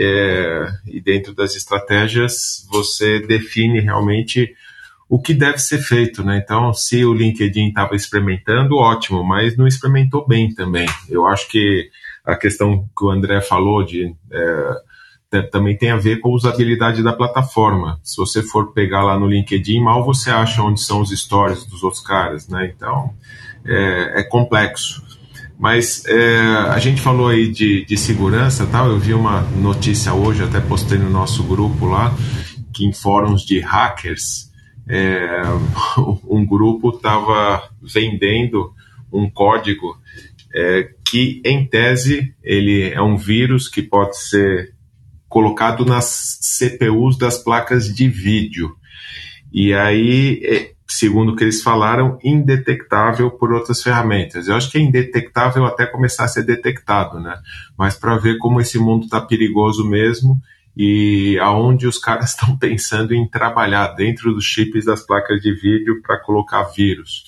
[0.00, 4.54] é, e dentro das estratégias você define realmente
[5.08, 6.40] o que deve ser feito, né?
[6.42, 10.86] Então, se o LinkedIn estava experimentando, ótimo, mas não experimentou bem também.
[11.08, 11.90] Eu acho que
[12.24, 14.14] a questão que o André falou de
[15.30, 17.98] é, também tem a ver com a usabilidade da plataforma.
[18.04, 21.82] Se você for pegar lá no LinkedIn, mal você acha onde são os stories dos
[21.82, 22.72] outros caras, né?
[22.74, 23.12] Então,
[23.64, 25.02] é, é complexo.
[25.58, 26.38] Mas é,
[26.70, 28.88] a gente falou aí de, de segurança tal.
[28.88, 32.14] Eu vi uma notícia hoje, até postei no nosso grupo lá,
[32.72, 34.52] que em fóruns de hackers,
[34.88, 35.42] é,
[36.30, 38.72] um grupo estava vendendo
[39.12, 39.98] um código
[40.54, 44.74] é, que, em tese, ele é um vírus que pode ser
[45.28, 48.76] colocado nas CPUs das placas de vídeo.
[49.52, 54.48] E aí, é, segundo o que eles falaram, indetectável por outras ferramentas.
[54.48, 57.38] Eu acho que é indetectável até começar a ser detectado, né?
[57.76, 60.40] Mas para ver como esse mundo está perigoso mesmo
[60.74, 66.00] e aonde os caras estão pensando em trabalhar dentro dos chips das placas de vídeo
[66.02, 67.24] para colocar vírus.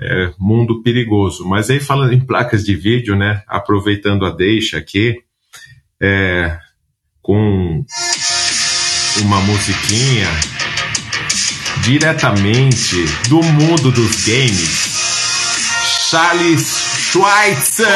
[0.00, 1.46] É, mundo perigoso.
[1.46, 3.42] Mas aí falando em placas de vídeo, né?
[3.46, 5.16] Aproveitando a deixa aqui,
[6.00, 6.58] é,
[7.20, 7.84] com
[9.20, 10.26] uma musiquinha
[11.82, 12.94] diretamente
[13.28, 16.62] do mundo dos games, Charles
[17.10, 17.86] Schweitzer.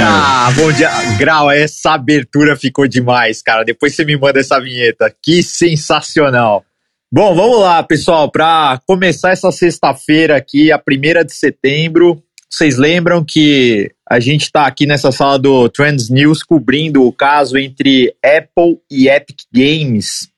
[0.00, 0.90] Ah, bom dia.
[1.18, 3.64] Grau, essa abertura ficou demais, cara.
[3.64, 5.12] Depois você me manda essa vinheta.
[5.20, 6.64] Que sensacional.
[7.12, 8.30] Bom, vamos lá, pessoal.
[8.30, 14.66] Para começar essa sexta-feira aqui, a primeira de setembro, vocês lembram que a gente está
[14.66, 20.28] aqui nessa sala do Trends News cobrindo o caso entre Apple e Epic Games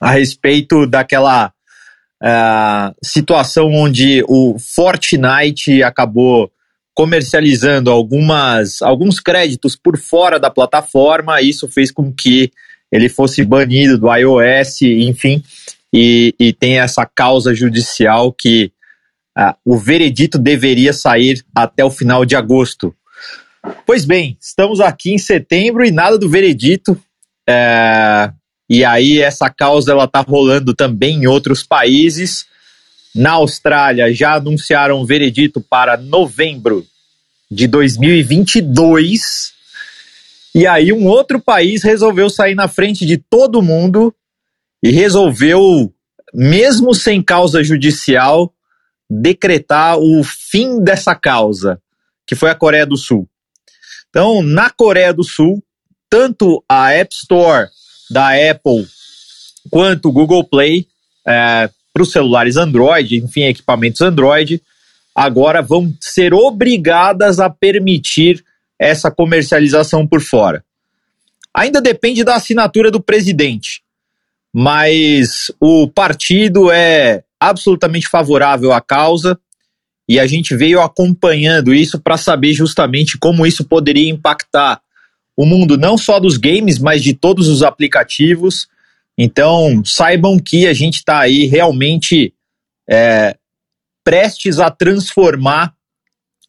[0.00, 1.52] a respeito daquela
[3.02, 6.50] situação onde o Fortnite acabou
[6.94, 11.42] comercializando algumas, alguns créditos por fora da plataforma.
[11.42, 12.50] Isso fez com que
[12.90, 15.42] ele fosse banido do iOS, enfim,
[15.92, 18.72] e, e tem essa causa judicial que
[19.64, 22.94] o veredito deveria sair até o final de agosto.
[23.84, 26.98] Pois bem, estamos aqui em setembro e nada do veredito.
[27.48, 28.30] É,
[28.68, 32.46] e aí essa causa ela está rolando também em outros países.
[33.14, 36.86] Na Austrália já anunciaram o veredito para novembro
[37.50, 39.52] de 2022.
[40.54, 44.14] E aí um outro país resolveu sair na frente de todo mundo
[44.82, 45.92] e resolveu,
[46.34, 48.52] mesmo sem causa judicial,
[49.08, 51.80] decretar o fim dessa causa,
[52.26, 53.28] que foi a Coreia do Sul.
[54.10, 55.62] Então, na Coreia do Sul,
[56.10, 57.68] tanto a App Store
[58.10, 58.86] da Apple
[59.70, 60.86] quanto o Google Play
[61.26, 64.62] é, para os celulares Android, enfim, equipamentos Android,
[65.14, 68.44] agora vão ser obrigadas a permitir
[68.78, 70.62] essa comercialização por fora.
[71.54, 73.82] Ainda depende da assinatura do presidente,
[74.52, 79.38] mas o partido é absolutamente favorável à causa
[80.08, 84.80] e a gente veio acompanhando isso para saber justamente como isso poderia impactar
[85.36, 88.68] o mundo não só dos games, mas de todos os aplicativos.
[89.18, 92.32] Então, saibam que a gente está aí realmente
[92.88, 93.36] é,
[94.02, 95.74] prestes a transformar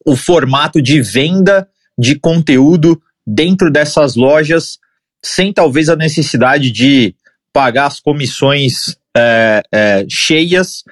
[0.06, 1.68] o formato de venda
[1.98, 4.78] de conteúdo dentro dessas lojas,
[5.22, 7.14] sem talvez a necessidade de
[7.52, 10.84] pagar as comissões é, é, cheias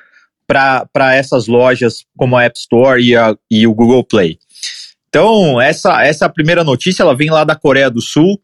[0.47, 4.38] para essas lojas como a App Store e, a, e o Google Play.
[5.16, 8.38] Então, essa, essa primeira notícia, ela vem lá da Coreia do Sul,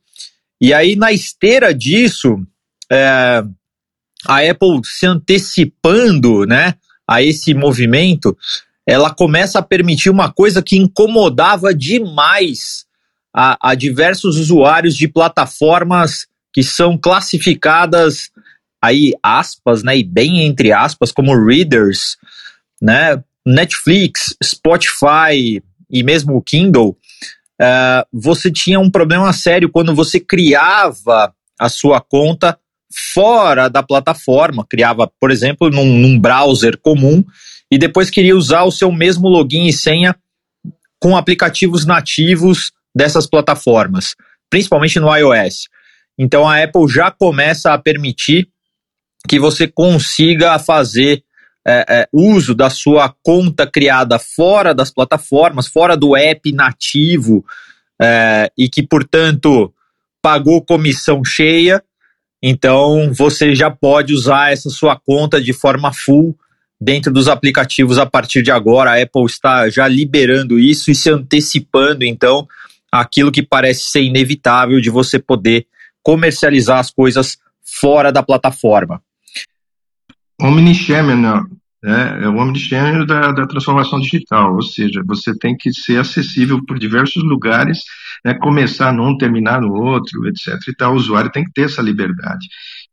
[0.59, 2.39] e aí na esteira disso,
[2.91, 3.45] é,
[4.27, 8.35] a Apple se antecipando né, a esse movimento,
[8.87, 12.87] ela começa a permitir uma coisa que incomodava demais
[13.35, 18.31] a, a diversos usuários de plataformas que são classificadas
[18.83, 22.17] aí aspas, né, e bem entre aspas, como readers,
[22.81, 25.63] né, Netflix, Spotify,
[25.93, 26.97] e mesmo o Kindle,
[27.61, 32.59] uh, você tinha um problema sério quando você criava a sua conta
[33.15, 37.23] fora da plataforma, criava, por exemplo, num, num browser comum
[37.71, 40.17] e depois queria usar o seu mesmo login e senha
[40.99, 44.15] com aplicativos nativos dessas plataformas,
[44.51, 45.69] principalmente no iOS.
[46.19, 48.49] Então a Apple já começa a permitir
[49.29, 51.25] que você consiga fazer
[51.67, 57.45] é, é, uso da sua conta criada fora das plataformas, fora do app nativo,
[58.01, 59.73] é, e que, portanto,
[60.21, 61.83] pagou comissão cheia,
[62.43, 66.37] então você já pode usar essa sua conta de forma full
[66.81, 68.91] dentro dos aplicativos a partir de agora.
[68.91, 72.49] A Apple está já liberando isso e se antecipando, então,
[72.91, 75.67] aquilo que parece ser inevitável de você poder
[76.03, 79.01] comercializar as coisas fora da plataforma.
[80.41, 81.45] Omnichannel,
[81.83, 82.25] né?
[82.25, 86.79] é o omnichannel da, da transformação digital, ou seja, você tem que ser acessível por
[86.79, 87.81] diversos lugares,
[88.25, 88.35] né?
[88.35, 90.57] começar num, terminar no outro, etc.
[90.69, 90.93] E tal.
[90.93, 92.47] O usuário tem que ter essa liberdade.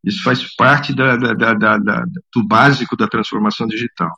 [0.03, 1.77] Isso faz parte da, da, da,
[2.33, 4.09] do básico da transformação digital.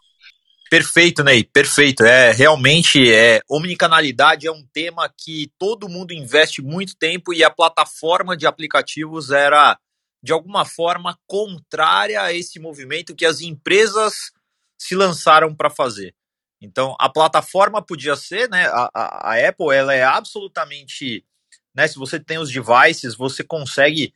[0.69, 2.01] Perfeito, Ney, perfeito.
[2.03, 7.49] É realmente é omnicanalidade é um tema que todo mundo investe muito tempo e a
[7.49, 9.77] plataforma de aplicativos era
[10.21, 14.31] de alguma forma contrária a esse movimento que as empresas
[14.77, 16.13] se lançaram para fazer.
[16.61, 18.67] Então, a plataforma podia ser, né?
[18.67, 21.25] A, a, a, Apple, ela é absolutamente,
[21.73, 21.87] né?
[21.87, 24.13] Se você tem os devices, você consegue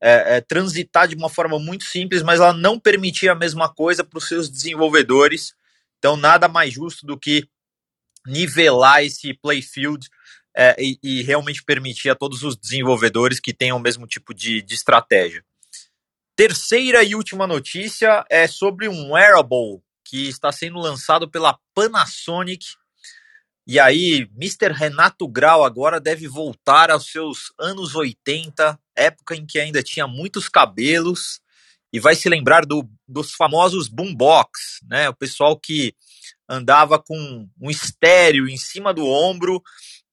[0.00, 4.04] é, é, transitar de uma forma muito simples, mas ela não permitia a mesma coisa
[4.04, 5.54] para os seus desenvolvedores.
[5.98, 7.48] Então, nada mais justo do que
[8.24, 10.08] nivelar esse playfield
[10.56, 14.62] é, e, e, realmente permitir a todos os desenvolvedores que tenham o mesmo tipo de,
[14.62, 15.44] de estratégia.
[16.36, 22.74] Terceira e última notícia é sobre um wearable que está sendo lançado pela Panasonic.
[23.66, 24.72] E aí, Mr.
[24.72, 30.48] Renato Grau agora deve voltar aos seus anos 80, época em que ainda tinha muitos
[30.48, 31.40] cabelos,
[31.92, 35.08] e vai se lembrar do, dos famosos boombox, né?
[35.08, 35.94] O pessoal que
[36.48, 39.62] andava com um estéreo em cima do ombro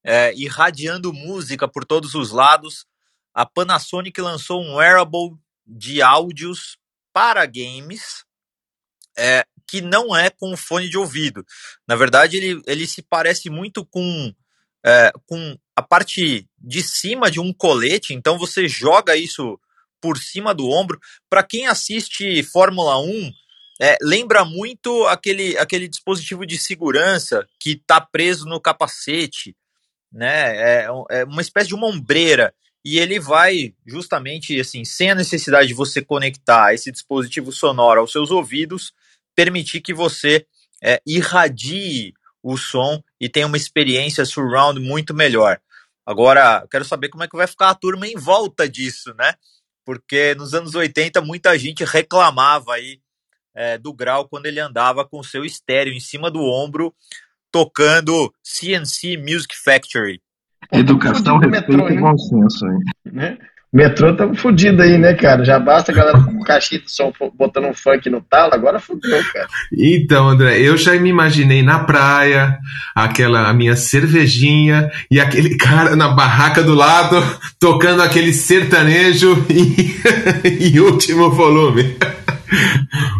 [0.04, 2.86] é, irradiando música por todos os lados,
[3.34, 6.78] a Panasonic lançou um wearable de áudios
[7.14, 8.26] para games
[9.18, 11.46] é, que não é com fone de ouvido.
[11.88, 14.34] Na verdade, ele, ele se parece muito com,
[14.86, 19.60] é, com a parte de cima de um colete, então você joga isso
[20.00, 21.00] por cima do ombro.
[21.30, 23.32] Para quem assiste Fórmula 1,
[23.82, 29.56] é, lembra muito aquele, aquele dispositivo de segurança que está preso no capacete
[30.12, 30.56] né?
[30.58, 32.54] É, é uma espécie de uma ombreira
[32.84, 38.12] e ele vai justamente assim, sem a necessidade de você conectar esse dispositivo sonoro aos
[38.12, 38.94] seus ouvidos,
[39.36, 40.46] permitir que você
[40.82, 45.60] é, irradie o som e tenha uma experiência surround muito melhor.
[46.06, 49.34] Agora, quero saber como é que vai ficar a turma em volta disso, né?
[49.86, 53.02] Porque nos anos 80 muita gente reclamava aí
[53.54, 56.96] é, do grau quando ele andava com o seu estéreo em cima do ombro,
[57.58, 60.22] tocando CNC Music Factory.
[60.72, 63.12] Educação, respeito metrô, e bom senso aí.
[63.12, 63.38] Né?
[63.74, 65.44] Metrô tá fudido aí, né, cara?
[65.44, 69.24] Já basta a galera com caixinha de som botando um funk no talo, agora fudeu,
[69.34, 69.48] cara.
[69.74, 72.60] Então, André, eu já me imaginei na praia,
[72.96, 77.18] aquela a minha cervejinha e aquele cara na barraca do lado
[77.60, 79.96] tocando aquele sertanejo em,
[80.64, 81.98] em último volume.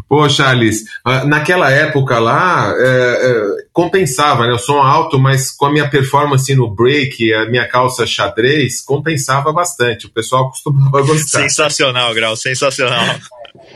[0.08, 4.54] Pô, Charles, ah, naquela época lá, é, é, compensava, né?
[4.54, 9.52] O som alto, mas com a minha performance no break, a minha calça xadrez, compensava
[9.52, 10.06] bastante.
[10.06, 11.42] O pessoal costumava gostar.
[11.42, 13.04] Sensacional, Grau, sensacional.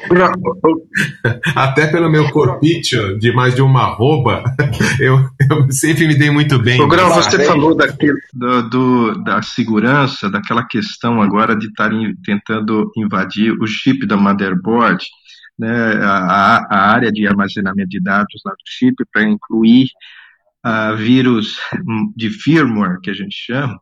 [1.55, 4.43] Até pelo meu corpício de mais de uma arroba,
[4.99, 5.19] eu,
[5.49, 6.81] eu sempre me dei muito bem.
[6.81, 12.91] O Grau, você falou daquele, do, do, da segurança, daquela questão agora de estarem tentando
[12.95, 15.03] invadir o chip da motherboard
[15.61, 19.89] né, a, a, área de armazenamento de dados lá do chip para incluir
[20.65, 21.59] uh, vírus
[22.15, 23.79] de firmware, que a gente chama,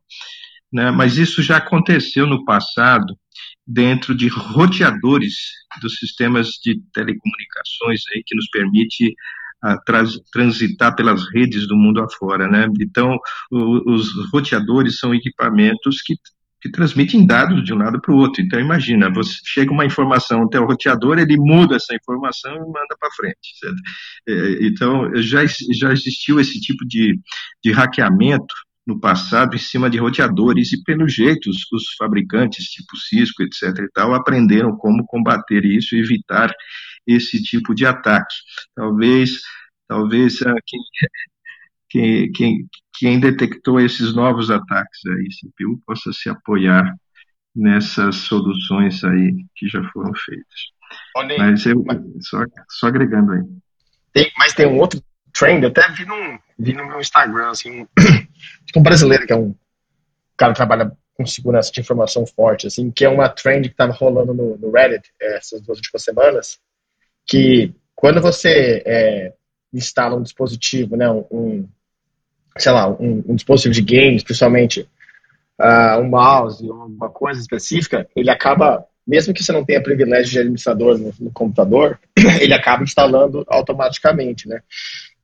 [0.73, 3.17] né, mas isso já aconteceu no passado
[3.65, 5.35] dentro de roteadores
[5.81, 9.15] dos sistemas de telecomunicações aí, que nos permite
[9.63, 12.45] uh, trans, transitar pelas redes do mundo afora.
[12.45, 12.67] Né?
[12.81, 13.17] Então,
[13.49, 16.15] os roteadores são equipamentos que
[16.61, 18.41] que transmitem dados de um lado para o outro.
[18.41, 22.95] Então, imagina, você chega uma informação até o roteador, ele muda essa informação e manda
[22.99, 23.57] para frente.
[23.59, 23.77] Certo?
[24.27, 27.19] É, então, já, já existiu esse tipo de,
[27.63, 28.53] de hackeamento
[28.85, 33.85] no passado em cima de roteadores e, pelo jeito, os, os fabricantes, tipo Cisco, etc.
[33.85, 36.51] e tal, aprenderam como combater isso e evitar
[37.07, 38.35] esse tipo de ataque.
[38.75, 39.41] Talvez,
[39.87, 40.79] talvez ah, quem,
[41.89, 46.93] quem, quem, quem detectou esses novos ataques aí, CPU, possa se apoiar
[47.55, 50.59] nessas soluções aí que já foram feitas.
[51.15, 51.83] Olha aí, mas eu,
[52.21, 53.41] só, só agregando aí.
[54.13, 55.01] Tem, mas tem um outro
[55.33, 57.87] trend, eu até vi, num, vi no meu Instagram, assim,
[58.75, 59.55] um brasileiro que é um
[60.37, 63.91] cara que trabalha com segurança de informação forte, assim, que é uma trend que estava
[63.91, 66.59] rolando no, no Reddit é, essas duas últimas semanas,
[67.27, 69.33] que quando você é,
[69.73, 71.67] instala um dispositivo, né, um,
[72.63, 74.87] sei lá, um, um dispositivo de games, principalmente
[75.59, 80.39] uh, um mouse, uma coisa específica, ele acaba, mesmo que você não tenha privilégio de
[80.39, 81.99] administrador no, no computador,
[82.41, 84.61] ele acaba instalando automaticamente, né?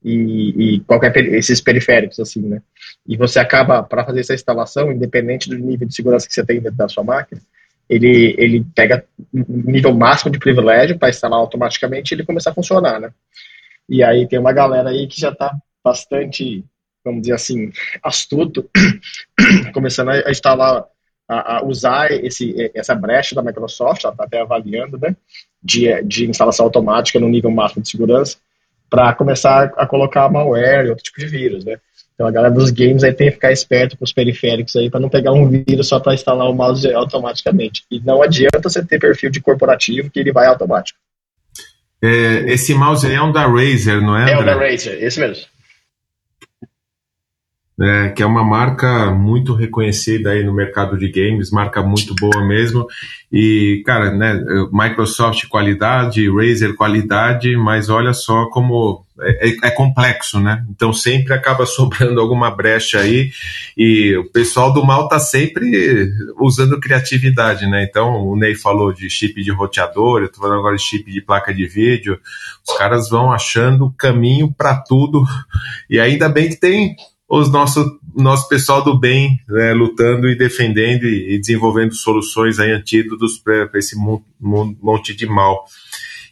[0.03, 2.61] E, e, qualquer esses periféricos assim, né?
[3.07, 6.61] E você acaba para fazer essa instalação, independente do nível de segurança que você tem
[6.61, 7.41] dentro da sua máquina,
[7.89, 12.53] ele, ele pega um nível máximo de privilégio para instalar automaticamente e ele começar a
[12.53, 13.11] funcionar, né?
[13.87, 16.63] E aí tem uma galera aí que já está bastante,
[17.05, 17.71] vamos dizer assim,
[18.03, 18.67] astuto,
[19.73, 20.85] começando a instalar,
[21.29, 25.15] a, a, usar esse, essa brecha da Microsoft, ela está até avaliando, né,
[25.63, 28.37] de, de instalação automática no nível máximo de segurança,
[28.89, 31.77] para começar a colocar malware e outro tipo de vírus, né?
[32.13, 35.01] Então a galera dos games aí tem que ficar esperto com os periféricos aí para
[35.01, 37.83] não pegar um vírus só para instalar o mouse automaticamente.
[37.91, 40.97] E não adianta você ter perfil de corporativo que ele vai automático.
[42.01, 44.31] É, esse mouse aí é um da Razer, não é?
[44.31, 44.41] É André?
[44.41, 45.45] o da Razer, esse mesmo.
[47.77, 52.47] É, que é uma marca muito reconhecida aí no mercado de games, marca muito boa
[52.47, 52.87] mesmo.
[53.29, 60.39] E, cara, né, Microsoft qualidade, Razer qualidade, mas olha só como é, é, é complexo,
[60.39, 60.65] né?
[60.69, 63.31] Então sempre acaba sobrando alguma brecha aí
[63.77, 67.83] e o pessoal do mal tá sempre usando criatividade, né?
[67.83, 71.21] Então o Ney falou de chip de roteador, eu tô falando agora de chip de
[71.21, 72.19] placa de vídeo.
[72.67, 75.23] Os caras vão achando caminho para tudo
[75.89, 76.95] e ainda bem que tem
[77.27, 83.39] os nosso, nosso pessoal do bem né, lutando e defendendo e, desenvolvendo soluções aí, antídotos
[83.39, 83.95] para esse
[84.39, 85.65] monte de mal.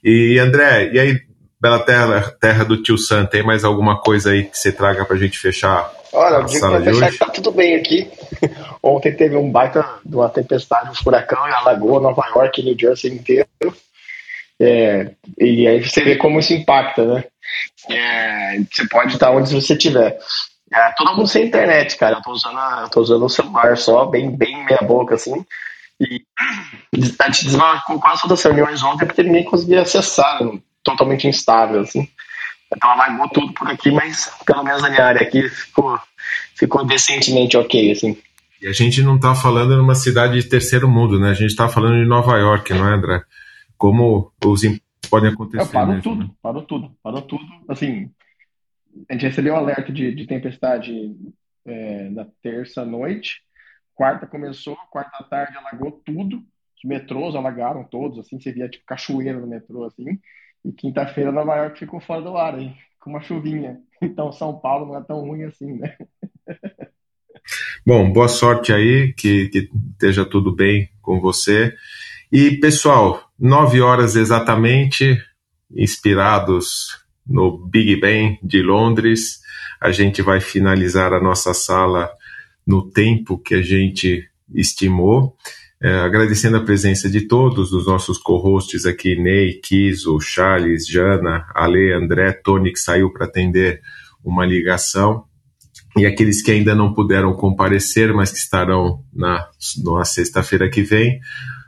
[0.04, 1.22] E André, e aí,
[1.60, 5.16] Bela Terra, terra do Tio Sam, tem mais alguma coisa aí que você traga para
[5.16, 5.92] a gente fechar?
[6.12, 8.12] Olha, eu digo fechar que tá tudo bem aqui.
[8.84, 13.12] Ontem teve um baita de uma tempestade, um furacão em Alagoa, Nova York, New Jersey
[13.12, 13.48] inteiro.
[14.60, 17.24] É, e aí você vê como isso impacta, né?
[17.90, 20.18] É, você pode estar onde você estiver.
[20.74, 22.18] É, todo mundo sem internet, cara.
[22.18, 25.46] Eu tô usando, eu tô usando o celular só, bem, bem meia boca, assim.
[26.00, 26.26] E
[27.20, 30.40] a gente desmarcou quase todas as reuniões ontem porque ninguém conseguia acessar,
[30.84, 32.08] totalmente instável, assim.
[32.76, 36.00] Então alagou tudo por aqui, mas pelo menos na minha área aqui ficou,
[36.56, 38.18] ficou decentemente ok, assim.
[38.60, 41.30] E a gente não tá falando numa cidade de terceiro mundo, né?
[41.30, 43.22] A gente tá falando de Nova York, não é, André?
[43.78, 45.72] Como os impactos podem acontecer.
[45.72, 46.30] parou mesmo, tudo, né?
[46.42, 47.44] parou tudo, parou tudo.
[47.68, 48.10] Assim,
[49.10, 51.16] a gente recebeu um alerta de, de tempestade
[51.66, 53.42] é, na terça noite,
[53.96, 59.40] quarta começou, quarta tarde alagou tudo, os metrôs alagaram todos, assim, você via tipo cachoeira
[59.40, 60.20] no metrô, assim,
[60.64, 63.80] e quinta-feira Nova York ficou fora do ar aí, com uma chuvinha.
[64.02, 65.96] Então São Paulo não é tão ruim assim, né?
[67.86, 71.74] Bom, boa sorte aí, que, que esteja tudo bem com você.
[72.32, 75.18] E pessoal, nove horas exatamente,
[75.70, 79.40] inspirados no Big Ben de Londres.
[79.80, 82.10] A gente vai finalizar a nossa sala
[82.66, 85.36] no tempo que a gente estimou.
[85.82, 91.92] É, agradecendo a presença de todos os nossos co-hosts aqui, Ney, Kiso, Charles, Jana, Ale,
[91.92, 93.82] André, Tony, que saiu para atender
[94.24, 95.26] uma ligação,
[95.98, 99.48] e aqueles que ainda não puderam comparecer, mas que estarão na,
[99.84, 101.20] na sexta-feira que vem.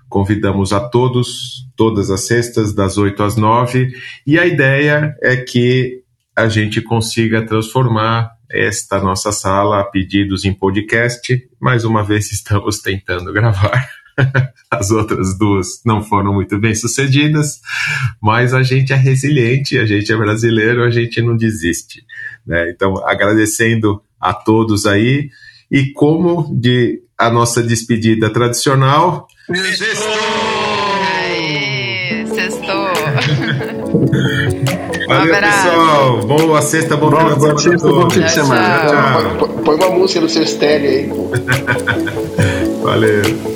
[0.09, 3.91] Convidamos a todos, todas as sextas, das 8 às 9,
[4.25, 6.01] e a ideia é que
[6.35, 11.41] a gente consiga transformar esta nossa sala a pedidos em podcast.
[11.59, 13.89] Mais uma vez estamos tentando gravar.
[14.71, 17.59] As outras duas não foram muito bem sucedidas,
[18.21, 22.03] mas a gente é resiliente, a gente é brasileiro, a gente não desiste.
[22.45, 22.69] Né?
[22.69, 25.29] Então, agradecendo a todos aí,
[25.69, 30.54] e como de a nossa despedida tradicional, Aê,
[35.31, 35.69] Valeu, abraço.
[35.69, 36.17] pessoal.
[36.19, 38.79] Boa sexta, bom final de boa semana a sexta, bom fim de semana.
[38.79, 39.47] Tchau, Tchau.
[39.47, 41.09] Põe- Põe uma música no seu estéreo aí.
[42.83, 43.54] Valeu.